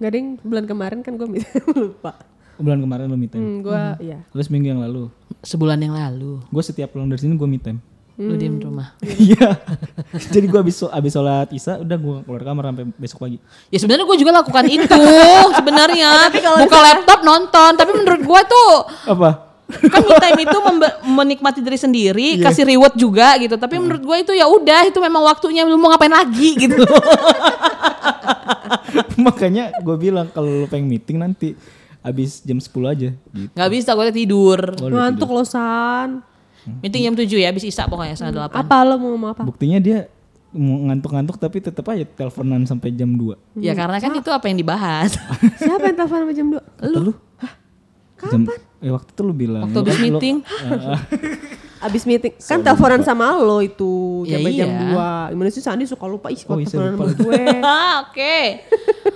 Gak 0.00 0.12
ding 0.16 0.40
bulan 0.40 0.64
kemarin 0.64 1.04
kan 1.04 1.20
gue 1.20 1.28
lupa 1.76 2.16
Bulan 2.60 2.80
kemarin 2.80 3.08
lo 3.08 3.16
me 3.16 3.28
time. 3.28 3.40
hmm, 3.40 3.56
gue 3.64 3.82
ya 4.04 4.18
Terus 4.32 4.48
minggu 4.52 4.68
yang 4.72 4.80
lalu. 4.84 5.08
Sebulan 5.40 5.80
yang 5.80 5.96
lalu. 5.96 6.44
Gue 6.52 6.62
setiap 6.64 6.92
pulang 6.92 7.08
dari 7.08 7.20
sini 7.20 7.36
gue 7.36 7.48
me 7.48 7.56
time. 7.56 7.80
Lu 8.20 8.36
diem 8.36 8.60
di 8.60 8.64
rumah. 8.68 8.92
Iya. 9.20 9.56
Jadi 10.12 10.44
gue 10.44 10.60
abis 10.60 10.84
abis 10.84 11.12
sholat 11.16 11.48
isya 11.50 11.80
udah 11.80 11.96
gue 11.96 12.16
keluar 12.28 12.42
kamar 12.44 12.64
sampai 12.68 12.84
besok 13.00 13.18
pagi. 13.24 13.38
Ya 13.72 13.78
sebenarnya 13.80 14.04
gue 14.04 14.18
juga 14.20 14.32
lakukan 14.44 14.64
itu 14.68 15.04
sebenarnya. 15.58 16.28
Buka 16.60 16.78
laptop 16.84 17.20
nonton. 17.24 17.70
Tapi 17.80 17.90
menurut 17.96 18.20
gue 18.20 18.40
tuh 18.44 18.72
Apa? 19.08 19.48
kan 19.70 20.02
me 20.02 20.18
time 20.18 20.40
itu 20.42 20.58
menikmati 21.06 21.62
diri 21.62 21.78
sendiri, 21.78 22.42
kasih 22.42 22.66
reward 22.66 22.90
juga 22.98 23.38
gitu. 23.38 23.54
Tapi 23.54 23.78
menurut 23.78 24.02
gue 24.02 24.16
itu 24.18 24.32
ya 24.34 24.50
udah 24.50 24.90
itu 24.90 24.98
memang 24.98 25.22
waktunya 25.22 25.62
lu 25.62 25.78
mau 25.78 25.94
ngapain 25.94 26.10
lagi 26.10 26.58
gitu. 26.58 26.82
Makanya 29.24 29.70
gue 29.78 29.94
bilang 29.94 30.26
kalau 30.34 30.64
lo 30.64 30.66
pengen 30.66 30.90
meeting 30.90 31.22
nanti 31.22 31.54
abis 32.00 32.40
jam 32.42 32.58
10 32.58 32.66
aja 32.82 33.08
gitu. 33.14 33.54
Gak 33.54 33.70
bisa 33.70 33.94
gue 33.94 34.10
tidur. 34.10 34.58
Oh, 34.82 34.90
lu 34.90 34.98
ngantuk 34.98 35.30
lo 35.30 35.46
san 35.46 36.26
Meeting 36.78 37.02
jam 37.02 37.14
7 37.14 37.26
ya, 37.32 37.48
habis 37.48 37.62
isak 37.62 37.86
pokoknya 37.86 38.14
setengah 38.14 38.48
8. 38.48 38.56
apa 38.56 38.76
lo 38.82 38.94
mau 38.96 39.08
ngomong 39.10 39.30
apa 39.32 39.42
Buktinya 39.42 39.78
dia 39.78 40.06
mau 40.50 40.82
ngantuk-ngantuk 40.84 41.36
tapi 41.36 41.58
tetap 41.58 41.86
aja 41.86 42.02
teleponan 42.04 42.62
sampai 42.64 42.90
jam 42.90 43.10
2. 43.10 43.58
Ya 43.58 43.70
karena 43.72 43.96
kan 43.96 44.10
itu 44.12 44.28
apa 44.28 44.44
yang 44.44 44.58
dibahas. 44.58 45.14
siapa 45.60 45.84
yang 45.84 45.96
telepon 45.96 46.18
sama 46.20 46.32
jam 46.32 46.46
2 46.50 46.90
Lu? 46.90 47.12
Kapan? 48.14 48.44
eh 48.80 48.88
waktu 48.88 49.10
itu 49.10 49.22
lu 49.22 49.32
bilang. 49.32 49.62
Waktu 49.64 49.72
lu 49.72 49.80
habis 49.80 49.92
kan- 49.92 50.02
lu- 50.02 50.06
meeting. 50.14 50.36
abis 51.80 52.04
meeting 52.04 52.36
kan 52.36 52.60
teleponan 52.60 53.00
sama 53.00 53.32
lo 53.34 53.58
itu 53.58 54.22
Ya 54.22 54.36
jam 54.36 54.68
iya. 54.68 55.28
2 55.28 55.32
gimana 55.32 55.48
sih 55.48 55.58
Sandi 55.58 55.84
suka 55.84 56.04
lupa 56.04 56.28
ih 56.28 56.36
Oh, 56.44 56.54
suka 56.54 56.54
iya, 56.54 56.66
teleponan 56.66 56.92
lupa 56.92 57.04
sama 57.06 57.18
gue 57.18 57.42
Oke. 58.04 58.36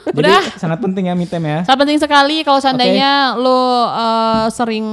Jadi 0.07 0.21
Udah. 0.25 0.43
sangat 0.55 0.79
penting 0.79 1.05
ya 1.07 1.15
me 1.15 1.25
time 1.25 1.45
ya. 1.45 1.59
Sangat 1.63 1.81
penting 1.81 1.99
sekali 1.99 2.41
kalau 2.41 2.57
seandainya 2.59 3.11
lo 3.35 3.51
uh, 3.85 4.47
sering 4.49 4.85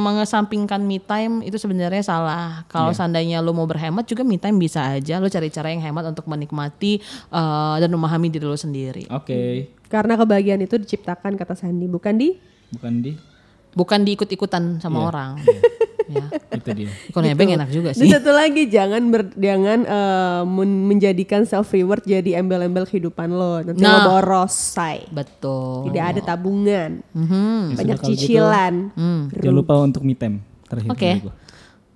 mengesampingkan 0.00 0.80
me 0.80 0.98
time 0.98 1.42
itu 1.42 1.56
sebenarnya 1.56 2.00
salah. 2.00 2.62
Kalau 2.66 2.88
Iya. 2.88 2.98
seandainya 2.98 3.38
lo 3.38 3.52
mau 3.52 3.64
berhemat 3.64 4.04
juga 4.04 4.22
me 4.22 4.36
time 4.36 4.56
bisa 4.56 4.84
aja. 4.86 5.18
Lo 5.18 5.26
cari 5.26 5.48
cara 5.48 5.68
yang 5.68 5.82
hemat 5.82 6.06
untuk 6.06 6.24
menikmati 6.24 7.02
uh, 7.28 7.76
dan 7.76 7.88
memahami 7.88 8.28
diri 8.28 8.44
lo 8.44 8.56
sendiri. 8.56 9.06
Oke. 9.08 9.70
karena 9.84 10.16
kebahagiaan 10.16 10.58
itu 10.58 10.74
diciptakan 10.76 11.34
kata 11.34 11.54
Sandi 11.54 11.86
bukan 11.86 12.14
di 12.14 12.34
Bukan 12.72 12.94
di 12.98 13.12
Bukan 13.72 14.02
diikut-ikutan 14.02 14.78
sama 14.78 14.98
Iya. 14.98 15.06
orang. 15.08 15.30
Ya. 16.06 16.24
itu 16.52 16.70
dia. 16.74 16.90
Ikut 17.06 17.20
nebeng 17.20 17.50
enak 17.52 17.68
juga 17.68 17.90
Dan 17.90 18.00
sih. 18.00 18.10
satu 18.10 18.30
lagi 18.30 18.66
jangan 18.66 19.02
ber, 19.06 19.32
jangan 19.32 19.78
eh, 19.82 20.42
men- 20.44 20.84
menjadikan 20.86 21.42
self 21.42 21.70
reward 21.70 22.02
jadi 22.02 22.36
embel-embel 22.36 22.84
kehidupan 22.84 23.28
lo. 23.28 23.60
Nanti 23.60 23.78
Nah. 23.78 24.02
lo 24.02 24.10
boros, 24.10 24.52
say. 24.52 25.04
Betul. 25.08 25.88
Tidak 25.88 26.04
ada 26.06 26.20
tabungan, 26.20 27.00
Mhm. 27.10 27.32
Ya 27.70 27.74
banyak 27.74 27.76
sudah, 27.76 27.96
kalau 27.96 28.10
gitu, 28.10 28.20
cicilan. 28.20 28.74
Jangan 29.32 29.54
lupa 29.54 29.74
untuk 29.78 30.02
me 30.02 30.12
time 30.12 30.38
terakhir 30.64 30.90
Oke. 30.90 31.10
gua. 31.20 31.34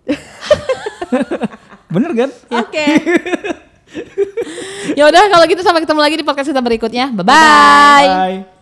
Bener 1.90 2.10
kan? 2.14 2.30
Oke. 2.54 2.86
Ya 4.90 5.04
udah 5.04 5.22
kalau 5.26 5.48
gitu 5.48 5.64
sampai 5.64 5.80
ketemu 5.80 5.96
lagi 5.98 6.16
di 6.16 6.26
podcast 6.26 6.44
kita 6.46 6.60
berikutnya. 6.60 7.08
Bye 7.10 7.24
bye. 7.24 8.08
Bye. 8.44 8.57